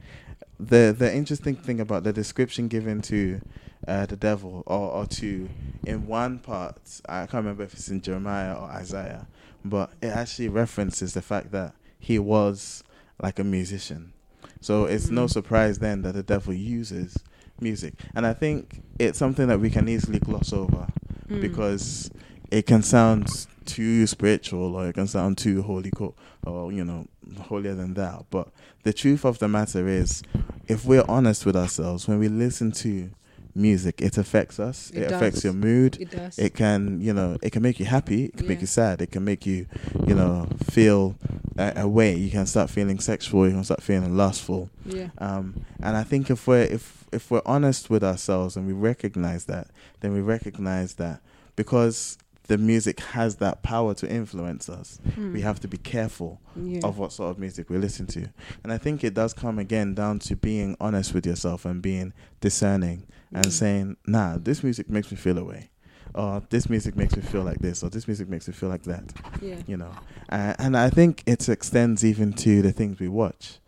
the 0.60 0.94
the 0.98 1.10
interesting 1.16 1.56
thing 1.56 1.80
about 1.80 2.04
the 2.04 2.12
description 2.14 2.68
given 2.68 3.02
to 3.04 3.40
uh, 3.88 4.06
the 4.06 4.18
devil, 4.18 4.62
or, 4.68 4.92
or 4.92 5.06
to 5.06 5.48
in 5.86 6.06
one 6.06 6.38
part, 6.40 6.76
I 7.08 7.20
can't 7.22 7.44
remember 7.46 7.64
if 7.64 7.74
it's 7.74 7.88
in 7.90 8.02
Jeremiah 8.02 8.54
or 8.54 8.68
Isaiah, 8.84 9.26
but 9.66 9.92
it 10.02 10.08
actually 10.08 10.50
references 10.50 11.14
the 11.14 11.22
fact 11.22 11.52
that 11.52 11.74
he 12.00 12.18
was 12.20 12.84
like 13.22 13.40
a 13.40 13.44
musician. 13.44 14.14
So 14.62 14.86
it's 14.86 15.10
no 15.10 15.26
Mm. 15.26 15.30
surprise 15.32 15.80
then 15.80 16.02
that 16.04 16.14
the 16.14 16.24
devil 16.24 16.54
uses 16.54 17.18
music, 17.62 17.94
and 18.16 18.26
I 18.26 18.34
think 18.34 18.82
it's 19.00 19.18
something 19.20 19.48
that 19.48 19.60
we 19.60 19.70
can 19.70 19.88
easily 19.90 20.20
gloss 20.20 20.54
over 20.54 20.88
Mm. 21.30 21.42
because 21.42 22.10
it 22.52 22.66
can 22.66 22.82
sound 22.82 23.28
too 23.66 24.08
spiritual 24.08 24.76
or 24.76 24.88
it 24.88 24.94
can 24.94 25.08
sound 25.08 25.38
too 25.38 25.62
holy 25.62 25.92
co- 25.92 26.16
or 26.46 26.72
you 26.72 26.84
know 26.84 27.06
holier 27.42 27.76
than 27.76 27.94
thou 27.94 28.26
but 28.32 28.48
the 28.82 28.92
truth 28.92 29.24
of 29.24 29.38
the 29.38 29.48
matter 29.48 29.88
is 29.88 30.24
if 30.68 30.84
we're 30.86 31.04
honest 31.08 31.46
with 31.46 31.56
ourselves 31.56 32.08
when 32.08 32.18
we 32.18 32.28
listen 32.28 32.72
to 32.72 33.12
music 33.56 34.02
it 34.02 34.18
affects 34.18 34.60
us 34.60 34.90
It 34.92 35.04
it, 35.04 35.12
affects 35.12 35.44
your 35.44 35.54
mood. 35.54 35.98
It 36.00 36.12
does. 36.12 36.38
It 36.38 36.54
can 36.54 37.02
you 37.02 37.14
know 37.14 37.38
it 37.42 37.52
can 37.52 37.62
make 37.62 37.80
you 37.80 37.86
happy 37.86 38.26
it 38.26 38.38
can 38.38 38.48
make 38.48 38.62
you 38.62 38.68
sad 38.68 39.02
it 39.02 39.12
can 39.12 39.24
make 39.24 39.46
you 39.46 39.66
you 40.08 40.16
know 40.16 40.48
feel 40.70 41.16
a, 41.58 41.74
a 41.78 41.88
way. 41.88 42.16
You 42.16 42.32
can 42.32 42.46
start 42.46 42.70
feeling 42.70 43.00
sexual 43.00 43.46
you 43.46 43.54
can 43.54 43.64
start 43.64 43.84
feeling 43.84 44.16
lustful. 44.16 44.70
Yeah. 44.86 45.10
Um, 45.18 45.66
and 45.82 45.98
I 45.98 46.04
think 46.04 46.30
if 46.30 46.48
we're 46.48 46.64
if 46.64 47.06
if 47.12 47.32
we're 47.32 47.42
honest 47.46 47.90
with 47.90 48.04
ourselves 48.04 48.56
and 48.56 48.68
we 48.68 48.74
recognize 48.74 49.46
that, 49.46 49.68
then 50.02 50.14
we 50.14 50.22
recognize 50.22 50.96
that 50.96 51.22
because 51.56 52.18
the 52.50 52.58
music 52.58 53.00
has 53.00 53.38
that 53.38 53.64
power 53.64 53.94
to 53.94 54.06
influence 54.10 54.68
us, 54.70 55.00
Mm. 55.18 55.34
we 55.34 55.42
have 55.42 55.60
to 55.62 55.68
be 55.68 55.78
careful 55.78 56.42
yeah. 56.56 56.82
of 56.84 56.98
what 57.00 57.12
sort 57.14 57.32
of 57.32 57.40
music 57.40 57.70
we 57.70 57.78
listen 57.78 58.06
to. 58.08 58.28
And 58.64 58.74
I 58.74 58.78
think 58.78 59.04
it 59.04 59.14
does 59.14 59.34
come 59.34 59.58
again 59.60 59.94
down 59.96 60.20
to 60.28 60.36
being 60.36 60.76
honest 60.82 61.14
with 61.14 61.26
yourself 61.26 61.64
and 61.66 61.82
being 61.82 62.12
discerning 62.42 63.06
and 63.32 63.46
Mm. 63.46 63.52
saying, 63.52 63.98
"Nah, 64.06 64.38
this 64.38 64.64
music 64.64 64.90
makes 64.90 65.10
me 65.12 65.18
feel 65.18 65.38
away." 65.38 65.70
Or 66.16 66.42
this 66.50 66.70
music 66.70 66.96
makes 66.98 67.16
me 67.16 67.22
feel 67.22 67.44
like 67.44 67.60
this, 67.60 67.84
or 67.84 67.90
this 67.92 68.08
music 68.08 68.28
makes 68.28 68.48
me 68.48 68.54
feel 68.54 68.70
like 68.70 68.84
that 68.84 69.14
yeah 69.44 69.62
you 69.68 69.78
know 69.78 69.92
uh, 70.32 70.54
and 70.58 70.76
i 70.76 70.90
think 70.90 71.22
it 71.28 71.48
extends 71.48 72.04
even 72.04 72.34
to 72.34 72.64
the 72.64 72.72
things 72.72 73.00
we 73.00 73.08
watch 73.08 73.60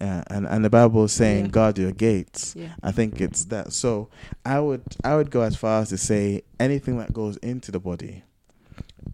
uh, 0.00 0.22
and 0.28 0.46
and 0.46 0.64
the 0.64 0.70
bible 0.70 1.04
is 1.04 1.12
saying 1.12 1.46
Yeah. 1.46 1.50
guard 1.50 1.78
your 1.78 1.92
gates 1.92 2.54
yeah 2.56 2.74
i 2.82 2.92
think 2.92 3.20
it's 3.20 3.44
that 3.46 3.72
so 3.72 4.08
i 4.44 4.60
would 4.60 4.82
i 5.04 5.16
would 5.16 5.30
go 5.30 5.40
as 5.42 5.56
far 5.56 5.80
as 5.82 5.88
to 5.90 5.98
say 5.98 6.42
anything 6.60 6.98
that 6.98 7.12
goes 7.12 7.36
into 7.38 7.70
the 7.72 7.80
body 7.80 8.22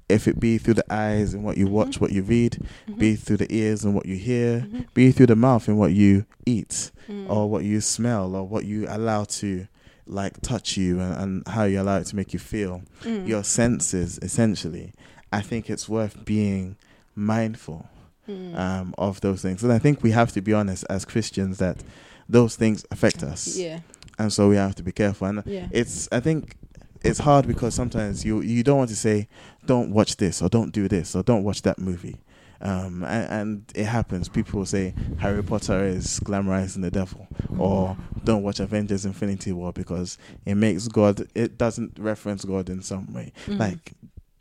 if 0.08 0.26
it 0.28 0.38
be 0.40 0.58
through 0.58 0.74
the 0.74 0.92
eyes 0.92 1.32
and 1.34 1.44
what 1.44 1.56
you 1.56 1.66
watch 1.68 2.00
what 2.00 2.12
you 2.12 2.22
read 2.22 2.58
Mhm. 2.88 2.98
be 2.98 3.14
through 3.16 3.36
the 3.38 3.54
ears 3.54 3.84
and 3.84 3.94
what 3.94 4.06
you 4.06 4.16
hear 4.16 4.60
Mhm. 4.60 4.86
be 4.94 5.12
through 5.12 5.26
the 5.26 5.36
mouth 5.36 5.68
and 5.68 5.78
what 5.78 5.92
you 5.92 6.24
eat 6.46 6.90
Mm. 7.08 7.30
or 7.30 7.48
what 7.50 7.64
you 7.64 7.80
smell 7.80 8.34
or 8.34 8.46
what 8.46 8.64
you 8.64 8.86
allow 8.88 9.24
to 9.24 9.66
like 10.06 10.40
touch 10.40 10.76
you 10.76 11.00
and, 11.00 11.14
and 11.22 11.48
how 11.48 11.64
you 11.64 11.80
allow 11.80 11.98
it 11.98 12.06
to 12.06 12.16
make 12.16 12.32
you 12.32 12.38
feel 12.38 12.82
Mm. 13.04 13.26
your 13.28 13.44
senses 13.44 14.18
essentially 14.22 14.92
i 15.32 15.40
think 15.40 15.70
it's 15.70 15.88
worth 15.88 16.24
being 16.24 16.76
mindful 17.14 17.86
Mm. 18.28 18.56
um, 18.56 18.94
of 18.98 19.20
those 19.20 19.42
things. 19.42 19.64
And 19.64 19.72
i 19.72 19.80
think 19.80 20.02
we 20.02 20.12
have 20.12 20.30
to 20.32 20.40
be 20.40 20.52
honest 20.52 20.84
as 20.88 21.04
christians 21.04 21.58
that 21.58 21.82
those 22.28 22.54
things 22.56 22.86
affect 22.90 23.22
us. 23.22 23.56
Yeah. 23.56 23.80
And 24.18 24.32
so 24.32 24.48
we 24.48 24.56
have 24.56 24.76
to 24.76 24.82
be 24.82 24.92
careful. 24.92 25.26
And 25.26 25.42
yeah. 25.44 25.66
it's 25.72 26.08
i 26.12 26.20
think 26.20 26.56
it's 27.02 27.18
hard 27.18 27.48
because 27.48 27.74
sometimes 27.74 28.24
you 28.24 28.40
you 28.40 28.62
don't 28.62 28.78
want 28.78 28.90
to 28.90 28.96
say 28.96 29.28
don't 29.66 29.90
watch 29.90 30.16
this 30.18 30.40
or 30.40 30.48
don't 30.48 30.72
do 30.72 30.86
this 30.88 31.16
or 31.16 31.22
don't 31.24 31.42
watch 31.42 31.62
that 31.62 31.78
movie. 31.78 32.20
Um, 32.60 33.02
and, 33.02 33.32
and 33.32 33.72
it 33.74 33.86
happens. 33.86 34.28
People 34.28 34.60
will 34.60 34.66
say 34.66 34.94
harry 35.18 35.42
potter 35.42 35.84
is 35.84 36.20
glamorizing 36.20 36.82
the 36.82 36.92
devil 36.92 37.26
or 37.58 37.96
don't 38.22 38.44
watch 38.44 38.60
avengers 38.60 39.04
infinity 39.04 39.50
war 39.50 39.72
because 39.72 40.16
it 40.46 40.54
makes 40.54 40.86
god 40.86 41.26
it 41.34 41.58
doesn't 41.58 41.98
reference 41.98 42.44
god 42.44 42.70
in 42.70 42.82
some 42.82 43.12
way. 43.12 43.32
Mm. 43.46 43.58
like 43.58 43.94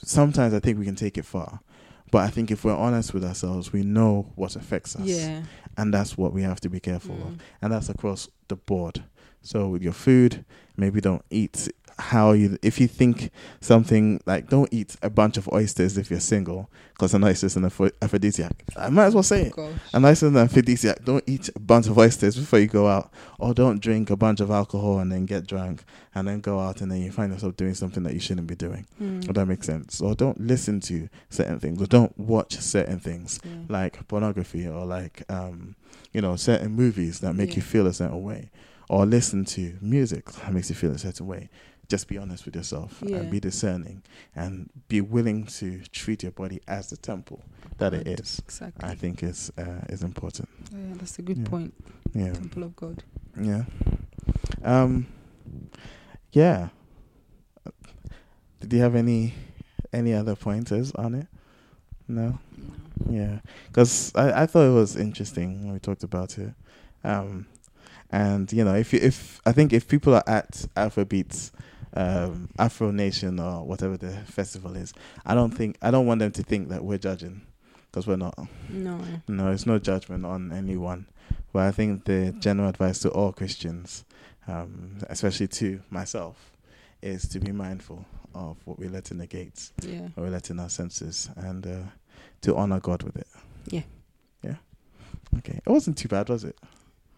sometimes 0.04 0.54
I 0.54 0.60
think 0.60 0.78
we 0.80 0.86
can 0.86 0.96
take 0.96 1.18
it 1.18 1.26
far, 1.26 1.62
but 2.12 2.20
I 2.20 2.30
think 2.30 2.52
if 2.52 2.64
we're 2.66 2.76
honest 2.76 3.14
with 3.14 3.24
ourselves, 3.24 3.72
we 3.74 3.82
know 3.84 4.32
what 4.36 4.56
affects 4.56 4.96
us, 4.96 5.08
yeah 5.08 5.44
and 5.78 5.94
that's 5.94 6.18
what 6.18 6.34
we 6.34 6.42
have 6.44 6.60
to 6.60 6.70
be 6.70 6.80
careful 6.82 7.16
Mm. 7.16 7.28
of, 7.28 7.40
and 7.62 7.72
that's 7.74 7.90
across 7.90 8.28
the 8.50 8.56
board. 8.58 9.04
So 9.42 9.70
with 9.70 9.82
your 9.82 9.94
food, 9.94 10.44
maybe 10.76 11.00
don't 11.02 11.24
eat 11.30 11.70
how 12.02 12.32
you 12.34 12.58
if 12.62 12.80
you 12.82 12.88
think 12.88 13.32
something 13.60 14.20
like 14.26 14.50
don't 14.50 14.68
eat 14.74 14.96
a 15.02 15.10
bunch 15.10 15.38
of 15.38 15.48
oysters 15.50 15.98
if 15.98 16.10
you're 16.10 16.20
single 16.20 16.70
because 16.94 17.14
an 17.14 17.24
oyster 17.24 17.48
is 17.48 17.56
an 17.56 17.66
aphrodisiac. 18.02 18.64
I 18.78 18.90
might 18.90 19.06
as 19.06 19.14
well 19.16 19.24
say 19.24 19.44
it. 19.48 19.54
Gosh. 19.56 19.72
An 19.94 20.06
oyster 20.06 20.28
is 20.28 20.32
an 20.34 20.38
aphrodisiac. 20.38 21.04
Don't 21.04 21.24
eat 21.28 21.50
a 21.56 21.60
bunch 21.60 21.88
of 21.88 21.98
oysters 21.98 22.36
before 22.38 22.60
you 22.60 22.68
go 22.68 22.88
out, 22.88 23.12
or 23.40 23.54
don't 23.54 23.80
drink 23.82 24.10
a 24.10 24.16
bunch 24.16 24.40
of 24.40 24.52
alcohol 24.52 25.00
and 25.00 25.12
then 25.12 25.26
get 25.26 25.48
drunk 25.48 25.84
and 26.14 26.28
then 26.28 26.42
go 26.42 26.60
out 26.60 26.82
and 26.82 26.92
then 26.92 27.02
you 27.02 27.12
find 27.12 27.32
yourself 27.34 27.56
doing 27.56 27.74
something 27.74 28.04
that 28.04 28.14
you 28.14 28.20
shouldn't 28.20 28.48
be 28.48 28.56
doing. 28.56 28.86
Mm. 29.02 29.28
If 29.28 29.34
that 29.34 29.46
makes 29.48 29.66
sense. 29.66 30.00
Or 30.02 30.14
don't 30.16 30.40
listen 30.42 30.80
to 30.82 31.10
certain 31.30 31.60
things, 31.60 31.82
or 31.82 31.86
don't 31.88 32.18
watch 32.20 32.58
certain 32.60 33.00
things 33.00 33.40
Yeah. 33.44 33.52
like 33.70 34.08
pornography 34.08 34.68
or 34.68 34.86
like 34.86 35.24
um, 35.30 35.76
you 36.14 36.22
know 36.22 36.36
certain 36.36 36.72
movies 36.74 37.20
that 37.22 37.34
make 37.34 37.52
Yeah. 37.52 37.56
you 37.58 37.62
feel 37.64 37.88
a 37.88 37.94
certain 37.94 38.22
way, 38.24 38.52
or 38.90 39.06
listen 39.08 39.46
to 39.46 39.74
music 39.82 40.26
that 40.34 40.54
makes 40.54 40.70
you 40.70 40.76
feel 40.76 40.92
a 40.92 40.98
certain 41.00 41.26
way. 41.26 41.50
Just 41.92 42.08
be 42.08 42.18
honest 42.18 42.46
with 42.46 42.56
yourself 42.56 43.04
Yeah. 43.06 43.18
and 43.18 43.30
be 43.30 43.42
discerning 43.42 44.02
and 44.34 44.70
be 44.88 45.02
willing 45.02 45.46
to 45.60 45.80
treat 45.92 46.24
your 46.24 46.32
body 46.32 46.62
as 46.66 46.90
the 46.90 46.96
temple 46.96 47.44
that 47.80 47.94
it 47.94 48.08
is. 48.08 48.40
Exactly. 48.46 48.90
I 48.90 48.96
think 48.96 49.22
is 49.24 49.52
uh, 49.58 49.82
is 49.94 50.02
important. 50.02 50.48
Oh, 50.74 50.78
yeah, 50.78 50.94
that's 51.00 51.20
a 51.20 51.22
good 51.22 51.40
Yeah. 51.40 51.50
point. 51.50 51.74
Yeah, 52.14 52.32
Temple 52.34 52.64
of 52.64 52.76
God. 52.78 53.04
yeah, 53.42 53.64
um, 54.64 55.06
yeah. 56.32 56.70
Did 58.62 58.72
you 58.74 58.80
have 58.80 58.96
any 58.96 59.34
any 59.92 60.14
other 60.14 60.36
pointers 60.38 60.92
on 60.94 61.16
it? 61.16 61.28
No. 62.08 62.40
Yeah, 63.10 63.40
because 63.68 64.14
I, 64.16 64.44
I 64.44 64.46
thought 64.46 64.66
it 64.72 64.74
was 64.74 64.96
interesting 64.96 65.64
when 65.66 65.74
we 65.74 65.80
talked 65.80 66.04
about 66.04 66.38
it, 66.38 66.54
um, 67.04 67.48
and 68.12 68.52
you 68.54 68.64
know 68.64 68.76
if 68.76 68.94
you, 68.94 69.00
if 69.02 69.42
I 69.46 69.52
think 69.52 69.74
if 69.74 69.88
people 69.90 70.14
are 70.16 70.24
at 70.28 70.52
Afrobeats, 70.78 71.52
um, 71.94 72.50
Afro 72.58 72.92
Nation 72.92 73.40
or 73.40 73.66
whatever 73.66 73.98
the 73.98 74.12
festival 74.12 74.76
is, 74.76 74.94
I 75.26 75.34
don't 75.36 75.52
think 75.52 75.78
I 75.82 75.92
don't 75.92 76.06
want 76.06 76.20
them 76.20 76.32
to 76.34 76.44
think 76.44 76.70
that 76.70 76.84
we're 76.84 76.98
judging, 76.98 77.42
because 77.92 78.08
we're 78.08 78.16
not. 78.18 78.38
No. 78.70 79.00
No, 79.28 79.52
it's 79.52 79.66
no 79.66 79.80
judgment 79.80 80.26
on 80.26 80.52
anyone, 80.52 81.08
but 81.54 81.64
I 81.64 81.72
think 81.72 82.06
the 82.06 82.34
general 82.40 82.70
advice 82.70 83.00
to 83.00 83.10
all 83.10 83.32
Christians, 83.34 84.06
um, 84.48 84.98
especially 85.10 85.48
to 85.50 85.82
myself, 85.90 86.52
is 87.02 87.28
to 87.30 87.40
be 87.40 87.52
mindful 87.52 88.06
of 88.34 88.58
what 88.66 88.80
we 88.80 88.88
let 88.88 89.12
in 89.12 89.18
the 89.18 89.28
gates, 89.28 89.74
Yeah. 89.82 90.08
what 90.16 90.24
we 90.24 90.30
let 90.30 90.50
in 90.50 90.60
our 90.60 90.70
senses, 90.70 91.30
and 91.36 91.68
uh, 91.68 91.80
to 92.42 92.56
honor 92.56 92.80
God 92.80 93.04
with 93.04 93.18
it. 93.18 93.28
Yeah. 93.68 93.84
Yeah. 94.42 94.56
Okay. 95.40 95.60
It 95.66 95.70
wasn't 95.70 95.98
too 95.98 96.08
bad, 96.08 96.30
was 96.30 96.44
it? 96.46 96.58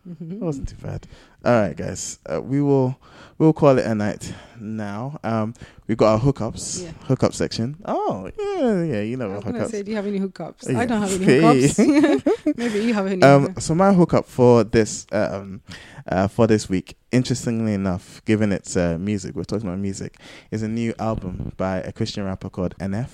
Mm-hmm. 0.08 0.34
It 0.34 0.40
wasn't 0.42 0.68
too 0.70 0.76
bad. 0.82 1.08
All 1.46 1.54
right, 1.54 1.76
guys. 1.76 2.20
Uh, 2.30 2.42
we 2.42 2.62
will 2.62 2.98
we'll 3.38 3.54
call 3.54 3.78
it 3.78 3.86
a 3.86 3.96
night 3.96 4.34
now. 4.60 5.18
Um, 5.24 5.54
we've 5.88 5.98
got 5.98 6.14
our 6.14 6.20
hookups, 6.20 6.84
Yeah. 6.84 6.92
hookup 7.08 7.34
section. 7.34 7.78
Oh, 7.86 8.30
yeah, 8.38 8.84
yeah. 8.84 9.02
You 9.02 9.16
know 9.18 9.32
I 9.32 9.36
was 9.36 9.44
hookups. 9.46 9.72
say, 9.72 9.84
do 9.84 9.92
you 9.92 9.96
have 9.98 10.06
any 10.06 10.20
hookups? 10.20 10.70
Yeah. 10.70 10.80
I 10.80 10.86
don't 10.86 11.02
have 11.02 11.22
any 11.22 11.26
hookups. 11.26 12.46
Maybe 12.58 12.84
you 12.84 12.94
have 12.94 13.08
any. 13.08 13.22
Um, 13.22 13.56
so 13.60 13.74
my 13.76 13.94
hookup 13.94 14.26
for 14.26 14.66
this 14.66 15.08
um, 15.14 15.62
uh, 16.08 16.28
for 16.28 16.48
this 16.48 16.68
week, 16.68 16.98
interestingly 17.14 17.74
enough, 17.74 18.24
given 18.26 18.52
its 18.52 18.76
uh, 18.76 18.98
music, 19.00 19.36
we're 19.36 19.44
talking 19.46 19.68
about 19.68 19.80
music, 19.80 20.18
is 20.52 20.64
a 20.64 20.68
new 20.68 20.94
album 21.00 21.54
by 21.56 21.78
a 21.78 21.94
Christian 21.94 22.26
rapper 22.26 22.50
called 22.50 22.76
NF. 22.80 23.10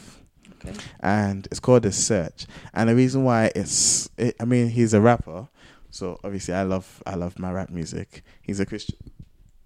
Okay. 0.65 0.77
And 0.99 1.47
it's 1.51 1.59
called 1.59 1.83
The 1.83 1.91
Search. 1.91 2.45
And 2.73 2.89
the 2.89 2.95
reason 2.95 3.23
why 3.23 3.51
it's, 3.55 4.09
it, 4.17 4.35
I 4.41 4.45
mean, 4.45 4.67
he's 4.69 4.93
a 4.93 4.99
rapper, 4.99 5.47
so 5.91 6.19
obviously 6.23 6.53
I 6.53 6.63
love, 6.63 7.01
I 7.05 7.15
love 7.15 7.39
my 7.39 7.51
rap 7.51 7.69
music. 7.69 8.23
He's 8.41 8.59
a 8.59 8.65
Christian, 8.65 8.95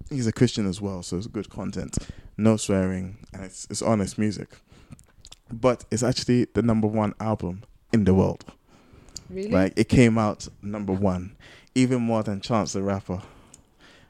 he's 0.10 0.28
a 0.28 0.32
Christian 0.34 0.68
as 0.68 0.80
well, 0.82 1.04
so 1.04 1.18
it's 1.18 1.28
good 1.28 1.50
content, 1.50 1.98
no 2.38 2.58
swearing, 2.58 3.18
and 3.34 3.44
it's 3.44 3.66
it's 3.70 3.82
honest 3.82 4.18
music. 4.18 4.50
But 5.52 5.86
it's 5.92 6.04
actually 6.04 6.46
the 6.46 6.62
number 6.62 6.88
one 6.88 7.14
album 7.20 7.64
in 7.92 8.06
the 8.06 8.14
world. 8.14 8.44
Really? 9.30 9.50
Like 9.50 9.74
it 9.76 9.90
came 9.90 10.18
out 10.18 10.48
number 10.62 10.94
one, 10.94 11.36
even 11.76 12.02
more 12.02 12.24
than 12.24 12.42
Chance 12.42 12.74
the 12.74 12.82
Rapper, 12.82 13.22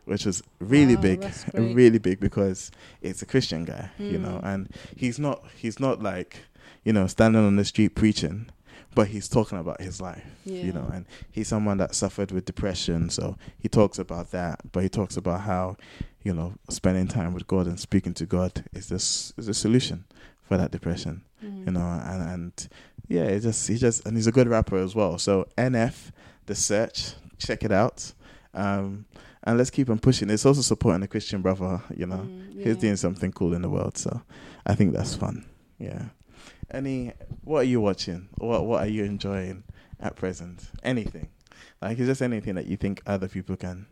which 0.06 0.26
was 0.26 0.42
really 0.60 0.96
Wow, 0.96 1.02
big, 1.02 1.26
really 1.54 1.98
big 2.00 2.20
because 2.20 2.72
it's 3.02 3.22
a 3.22 3.26
Christian 3.26 3.66
guy, 3.66 3.90
you 3.98 4.18
know, 4.20 4.40
Mm. 4.44 4.46
and 4.46 4.70
he's 4.96 5.20
not 5.20 5.44
he's 5.58 5.80
not 5.80 6.02
like 6.02 6.38
you 6.84 6.94
know 6.94 7.08
standing 7.08 7.42
on 7.46 7.56
the 7.56 7.66
street 7.66 7.96
preaching, 7.96 8.48
but 8.96 9.08
he's 9.08 9.28
talking 9.28 9.58
about 9.58 9.82
his 9.82 10.00
life, 10.02 10.24
you 10.46 10.72
know, 10.74 10.90
and 10.94 11.06
he's 11.32 11.48
someone 11.48 11.78
that 11.78 11.96
suffered 11.96 12.32
with 12.32 12.46
depression, 12.46 13.10
so 13.10 13.38
he 13.60 13.68
talks 13.70 13.98
about 14.00 14.32
that, 14.32 14.60
but 14.72 14.84
he 14.84 14.90
talks 14.90 15.18
about 15.18 15.42
how 15.42 15.78
you 16.24 16.34
know 16.34 16.54
spending 16.70 17.08
time 17.08 17.34
with 17.34 17.46
God 17.48 17.68
and 17.68 17.80
speaking 17.80 18.14
to 18.16 18.26
God 18.26 18.64
is 18.74 18.88
this 18.90 19.34
is 19.38 19.48
a 19.48 19.54
solution 19.54 20.06
for 20.42 20.58
that 20.58 20.72
depression 20.72 21.22
Mm. 21.44 21.66
you 21.66 21.72
know, 21.74 21.82
and 21.82 22.22
and 22.30 22.70
yeah, 23.10 23.24
it 23.24 23.42
just 23.42 23.68
he 23.68 23.76
just 23.76 24.06
and 24.06 24.16
he's 24.16 24.28
a 24.28 24.32
good 24.32 24.48
rapper 24.48 24.78
as 24.78 24.96
well. 24.96 25.18
So 25.18 25.46
NF, 25.58 26.12
the 26.46 26.56
search, 26.56 27.16
check 27.38 27.64
it 27.66 27.72
out, 27.74 28.14
um, 28.54 29.04
and 29.44 29.58
let's 29.58 29.70
keep 29.70 29.90
on 29.90 30.00
pushing. 30.00 30.30
It's 30.30 30.46
also 30.46 30.62
supporting 30.62 31.04
a 31.04 31.08
Christian 31.08 31.42
brother, 31.42 31.82
you 31.94 32.06
know, 32.06 32.20
Mm, 32.30 32.64
he's 32.64 32.78
doing 32.78 32.96
something 32.96 33.34
cool 33.34 33.54
in 33.54 33.62
the 33.62 33.70
world. 33.70 33.98
So 33.98 34.22
I 34.66 34.74
think 34.76 34.94
that's 34.94 35.16
fun. 35.16 35.44
Yeah. 35.80 36.04
Any, 36.72 37.12
what 37.44 37.60
are 37.60 37.64
you 37.64 37.82
watching? 37.82 38.30
What 38.38 38.66
what 38.66 38.82
are 38.82 38.88
you 38.88 39.04
enjoying 39.04 39.64
at 40.00 40.16
present? 40.16 40.64
Anything, 40.84 41.30
like 41.82 42.00
is 42.00 42.08
just 42.08 42.22
anything 42.22 42.56
that 42.56 42.66
you 42.68 42.78
think 42.78 43.02
other 43.06 43.28
people 43.28 43.56
can 43.56 43.86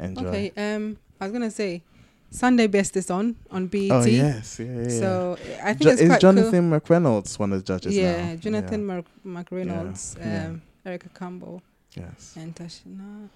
enjoy. 0.00 0.26
Okay. 0.26 0.52
Um, 0.56 0.96
I 1.20 1.24
was 1.26 1.32
gonna 1.32 1.50
say, 1.50 1.82
Sunday 2.30 2.66
Best 2.66 2.96
is 2.96 3.10
on 3.10 3.36
on 3.50 3.66
BET. 3.68 3.90
Oh 3.92 4.04
yes, 4.04 4.58
yeah, 4.58 4.66
yeah. 4.66 4.82
yeah. 4.82 4.88
So 4.88 5.36
I 5.62 5.74
think 5.74 5.82
Jo- 5.82 5.90
it's 5.90 6.00
is 6.00 6.18
Jonathan 6.18 6.70
McReynolds 6.70 7.38
one 7.38 7.52
of 7.52 7.60
the 7.60 7.64
judges. 7.64 7.94
Yeah, 7.96 8.30
now? 8.34 8.36
Jonathan 8.36 8.84
Mark 8.86 9.04
McReynolds, 9.24 10.18
Yeah. 10.18 10.46
um, 10.46 10.62
Erica 10.84 11.08
Campbell, 11.10 11.62
Yes. 11.94 12.34
and 12.36 12.54
Tashina. 12.54 13.28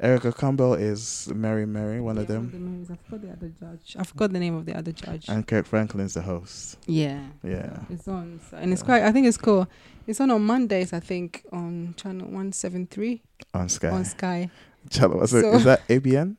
Erica 0.00 0.32
Campbell 0.32 0.74
is 0.74 1.28
Mary 1.34 1.66
Mary, 1.66 2.00
one 2.00 2.16
of 2.16 2.24
Yeah, 2.28 2.36
them. 2.36 2.86
the. 2.88 2.92
I 2.94 2.96
forgot 2.96 3.20
the 3.22 3.32
other 3.32 3.52
judge. 3.60 3.96
I 3.98 4.02
forgot 4.04 4.32
the 4.32 4.38
name 4.38 4.54
of 4.56 4.64
the 4.64 4.74
other 4.76 4.92
judge. 4.92 5.28
And 5.28 5.46
Kirk 5.46 5.66
Franklin's 5.66 6.14
the 6.14 6.22
host. 6.22 6.78
yeah. 6.86 7.20
Yeah. 7.42 7.76
It's 7.90 8.08
on, 8.08 8.40
so, 8.50 8.56
and 8.56 8.72
it's 8.72 8.82
quite. 8.82 9.02
I 9.02 9.12
think 9.12 9.26
it's 9.26 9.36
cool. 9.36 9.68
It's 10.06 10.20
on 10.20 10.30
on 10.30 10.42
Mondays. 10.42 10.92
I 10.94 11.00
think 11.00 11.44
on 11.52 11.94
channel 11.98 12.28
one 12.28 12.52
seven 12.52 12.86
three 12.86 13.22
On 13.52 13.68
Sky. 13.68 13.90
on 13.90 14.04
Sky. 14.04 14.50
Channel- 14.88 15.26
so 15.26 15.40
So- 15.42 15.52
is 15.54 15.64
that 15.64 15.86
ABN 15.88 16.36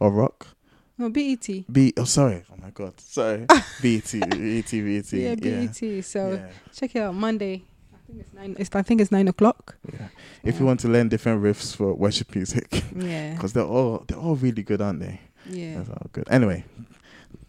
or 0.00 0.10
Rock? 0.10 0.48
No, 1.00 1.06
E 1.06 1.36
BET. 1.36 1.64
B. 1.72 1.92
Oh, 1.96 2.02
sorry. 2.02 2.42
Oh 2.52 2.56
my 2.60 2.70
God. 2.70 2.98
Sorry. 3.00 3.46
BT. 3.80 4.18
BT. 4.18 4.80
BT. 4.82 5.22
Yeah, 5.22 5.36
Yeah. 5.40 5.66
BET. 5.66 6.04
So 6.04 6.32
yeah. 6.32 6.48
check 6.74 6.96
it 6.96 6.98
out 6.98 7.14
Monday. 7.14 7.62
I 8.08 8.10
think 8.12 8.20
it's 8.20 8.32
nine. 8.34 8.56
It's, 8.58 8.74
I 8.74 8.82
think 8.82 9.00
it's 9.02 9.12
nine 9.12 9.28
o'clock. 9.28 9.76
yeah. 9.92 10.08
If 10.42 10.58
you 10.58 10.66
want 10.66 10.80
to 10.80 10.88
learn 10.88 11.08
different 11.08 11.42
riffs 11.42 11.76
for 11.76 11.92
worship 11.94 12.34
music, 12.34 12.82
Yeah. 12.96 13.32
because 13.34 13.52
they're 13.52 13.64
all 13.64 14.04
they're 14.06 14.18
all 14.18 14.36
really 14.36 14.62
good, 14.62 14.80
aren't 14.80 15.00
they? 15.00 15.20
Yeah. 15.48 15.76
That's 15.78 15.90
all 15.90 16.06
good. 16.12 16.26
Anyway, 16.30 16.64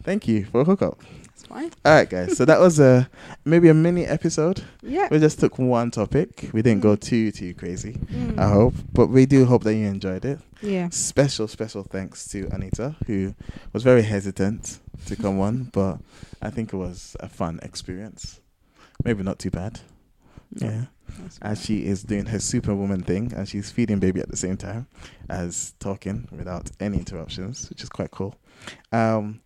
thank 0.02 0.28
you 0.28 0.44
for 0.44 0.64
hookup. 0.64 1.00
It's 1.32 1.44
fine. 1.46 1.70
All 1.84 1.94
right, 1.94 2.08
guys. 2.10 2.36
So 2.36 2.44
that 2.44 2.60
was 2.60 2.78
a 2.78 3.08
maybe 3.46 3.68
a 3.70 3.74
mini 3.74 4.04
episode. 4.04 4.62
Yeah. 4.82 5.08
We 5.10 5.18
just 5.18 5.40
took 5.40 5.58
one 5.58 5.90
topic. 5.90 6.50
We 6.52 6.60
didn't 6.60 6.82
go 6.82 6.94
Mm. 6.96 7.00
too 7.00 7.32
too 7.32 7.54
crazy. 7.54 7.94
Mm. 8.12 8.38
I 8.38 8.50
hope, 8.50 8.74
but 8.92 9.06
we 9.06 9.24
do 9.24 9.46
hope 9.46 9.64
that 9.64 9.74
you 9.74 9.86
enjoyed 9.86 10.24
it. 10.26 10.40
Yeah. 10.60 10.90
Special 10.90 11.48
special 11.48 11.84
thanks 11.84 12.28
to 12.28 12.48
Anita 12.52 12.96
who 13.06 13.34
was 13.72 13.82
very 13.82 14.02
hesitant 14.02 14.78
to 15.06 15.16
come 15.16 15.40
on, 15.40 15.64
but 15.72 16.00
I 16.42 16.50
think 16.50 16.74
it 16.74 16.76
was 16.76 17.16
a 17.20 17.28
fun 17.30 17.60
experience. 17.62 18.40
Maybe 19.04 19.22
not 19.22 19.38
too 19.38 19.50
bad. 19.50 19.80
Yeah. 20.56 20.86
As 21.42 21.64
she 21.64 21.84
is 21.86 22.02
doing 22.04 22.26
her 22.26 22.38
superwoman 22.38 23.02
thing 23.02 23.32
and 23.34 23.48
she's 23.48 23.70
feeding 23.70 23.98
baby 23.98 24.20
at 24.20 24.28
the 24.28 24.36
same 24.36 24.56
time 24.56 24.86
as 25.28 25.74
talking 25.80 26.28
without 26.30 26.70
any 26.80 26.98
interruptions, 26.98 27.68
which 27.68 27.82
is 27.82 27.88
quite 27.88 28.10
cool. 28.10 28.36
Um, 28.92 29.40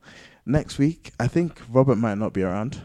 next 0.47 0.79
week, 0.79 1.12
I 1.19 1.27
think 1.27 1.61
Robert 1.71 1.97
might 1.97 2.19
not 2.19 2.33
be 2.33 2.43
around, 2.43 2.81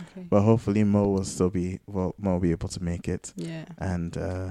Okay. 0.00 0.26
but 0.28 0.42
hopefully 0.42 0.82
Mo 0.84 1.08
will 1.08 1.24
still 1.24 1.50
be 1.50 1.78
well. 1.86 2.14
Mo 2.18 2.32
will 2.34 2.40
be 2.40 2.50
able 2.50 2.68
to 2.68 2.82
make 2.82 3.08
it, 3.08 3.32
Yeah. 3.36 3.64
and 3.78 4.16
uh, 4.18 4.50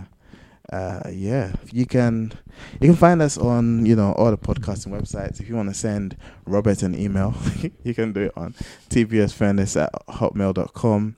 uh, 0.71 1.01
yeah, 1.11 1.51
you 1.71 1.85
can 1.85 2.31
you 2.79 2.87
can 2.87 2.95
find 2.95 3.21
us 3.21 3.37
on 3.37 3.85
you 3.85 3.95
know 3.97 4.13
all 4.13 4.31
the 4.31 4.37
podcasting 4.37 4.93
websites. 4.97 5.41
If 5.41 5.49
you 5.49 5.55
want 5.57 5.67
to 5.69 5.75
send 5.75 6.15
Robert 6.45 6.81
an 6.83 6.95
email, 6.95 7.35
you 7.83 7.93
can 7.93 8.13
do 8.13 8.21
it 8.21 8.31
on 8.37 8.53
tbsfurnace 8.89 9.81
at 9.81 9.91
hotmail.com. 10.07 11.17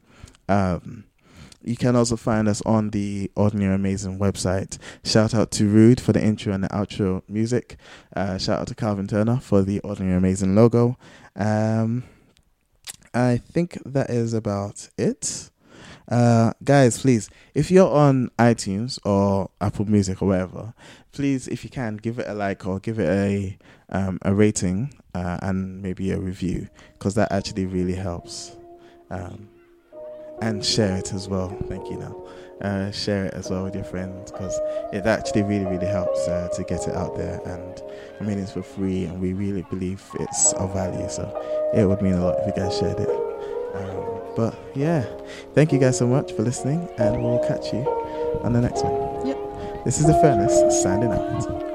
Um, 0.50 1.04
you 1.65 1.75
can 1.75 1.95
also 1.95 2.15
find 2.15 2.47
us 2.47 2.62
on 2.62 2.91
the 2.91 3.32
Ordinary 3.36 3.73
Amazing 3.73 4.19
website. 4.19 4.78
Shout 5.04 5.34
out 5.34 5.51
to 5.51 5.67
Rude 5.67 5.99
for 5.99 6.13
the 6.13 6.23
intro 6.23 6.54
and 6.54 6.63
the 6.63 6.69
outro 6.69 7.23
music. 7.28 7.78
Uh, 8.15 8.38
shout 8.38 8.62
out 8.62 8.67
to 8.67 8.75
Calvin 8.75 9.08
Turner 9.08 9.39
for 9.39 9.63
the 9.63 9.80
Ordinary 9.80 10.15
Amazing 10.17 10.56
logo. 10.56 10.97
Um, 11.36 12.04
I 13.13 13.38
think 13.38 13.80
that 13.86 14.10
is 14.10 14.34
about 14.34 14.89
it. 14.97 15.49
Uh, 16.08 16.54
guys, 16.63 16.99
please, 17.01 17.30
if 17.56 17.71
you're 17.71 17.91
on 17.91 18.30
iTunes 18.38 18.99
or 19.04 19.49
Apple 19.60 19.86
Music 19.86 20.21
or 20.21 20.28
whatever, 20.28 20.73
please, 21.12 21.47
if 21.47 21.63
you 21.63 21.69
can, 21.69 21.97
give 21.97 22.19
it 22.19 22.28
a 22.28 22.34
like 22.34 22.65
or 22.67 22.80
give 22.80 22.99
it 22.99 23.10
a 23.10 23.58
um, 23.89 24.19
a 24.23 24.34
rating 24.34 24.93
uh, 25.13 25.39
and 25.41 25.82
maybe 25.82 26.12
a 26.12 26.19
review 26.19 26.67
because 26.93 27.15
that 27.15 27.32
actually 27.32 27.65
really 27.65 27.95
helps. 27.95 28.56
Um, 29.10 29.49
and 30.41 30.63
share 30.63 30.98
it 30.98 31.13
as 31.13 31.28
well. 31.28 31.50
Thank 31.67 31.89
you. 31.89 31.98
Now, 31.98 32.24
uh, 32.62 32.91
share 32.91 33.26
it 33.26 33.34
as 33.34 33.50
well 33.50 33.63
with 33.63 33.76
your 33.76 33.84
friends 33.84 34.32
because 34.32 34.58
it 34.93 35.06
actually 35.06 35.43
really, 35.43 35.65
really 35.65 35.88
helps 35.88 36.28
uh, 36.28 36.50
to 36.56 36.63
get 36.63 36.88
it 36.88 36.95
out 36.95 37.15
there. 37.15 37.41
And 37.45 37.82
I 38.19 38.24
mean, 38.24 38.39
it's 38.39 38.52
for 38.52 38.63
free, 38.63 39.06
and 39.06 39.21
we 39.21 39.34
really 39.34 39.63
believe 39.69 40.04
it's 40.19 40.54
of 40.54 40.74
value. 40.74 41.10
So 41.10 41.24
it 41.74 41.86
would 41.86 42.02
mean 42.02 42.13
a 42.13 42.26
lot 42.26 42.39
if 42.39 42.48
you 42.48 42.63
guys 42.63 42.78
shared 42.78 43.00
it. 43.00 43.10
Um, 43.76 44.36
but 44.36 44.58
yeah, 44.74 45.06
thank 45.54 45.71
you 45.71 45.80
guys 45.80 45.98
so 45.98 46.08
much 46.08 46.32
for 46.34 46.43
listening, 46.43 46.88
and 46.98 47.21
we'll 47.21 47.45
catch 47.48 47.74
you 47.74 47.86
on 48.43 48.54
the 48.54 48.62
next 48.62 48.84
one. 48.84 49.28
Yep. 49.28 49.84
This 49.86 50.00
is 50.00 50.08
the 50.08 50.13
Furnace 50.13 50.82
signing 50.82 51.12
out. 51.12 51.74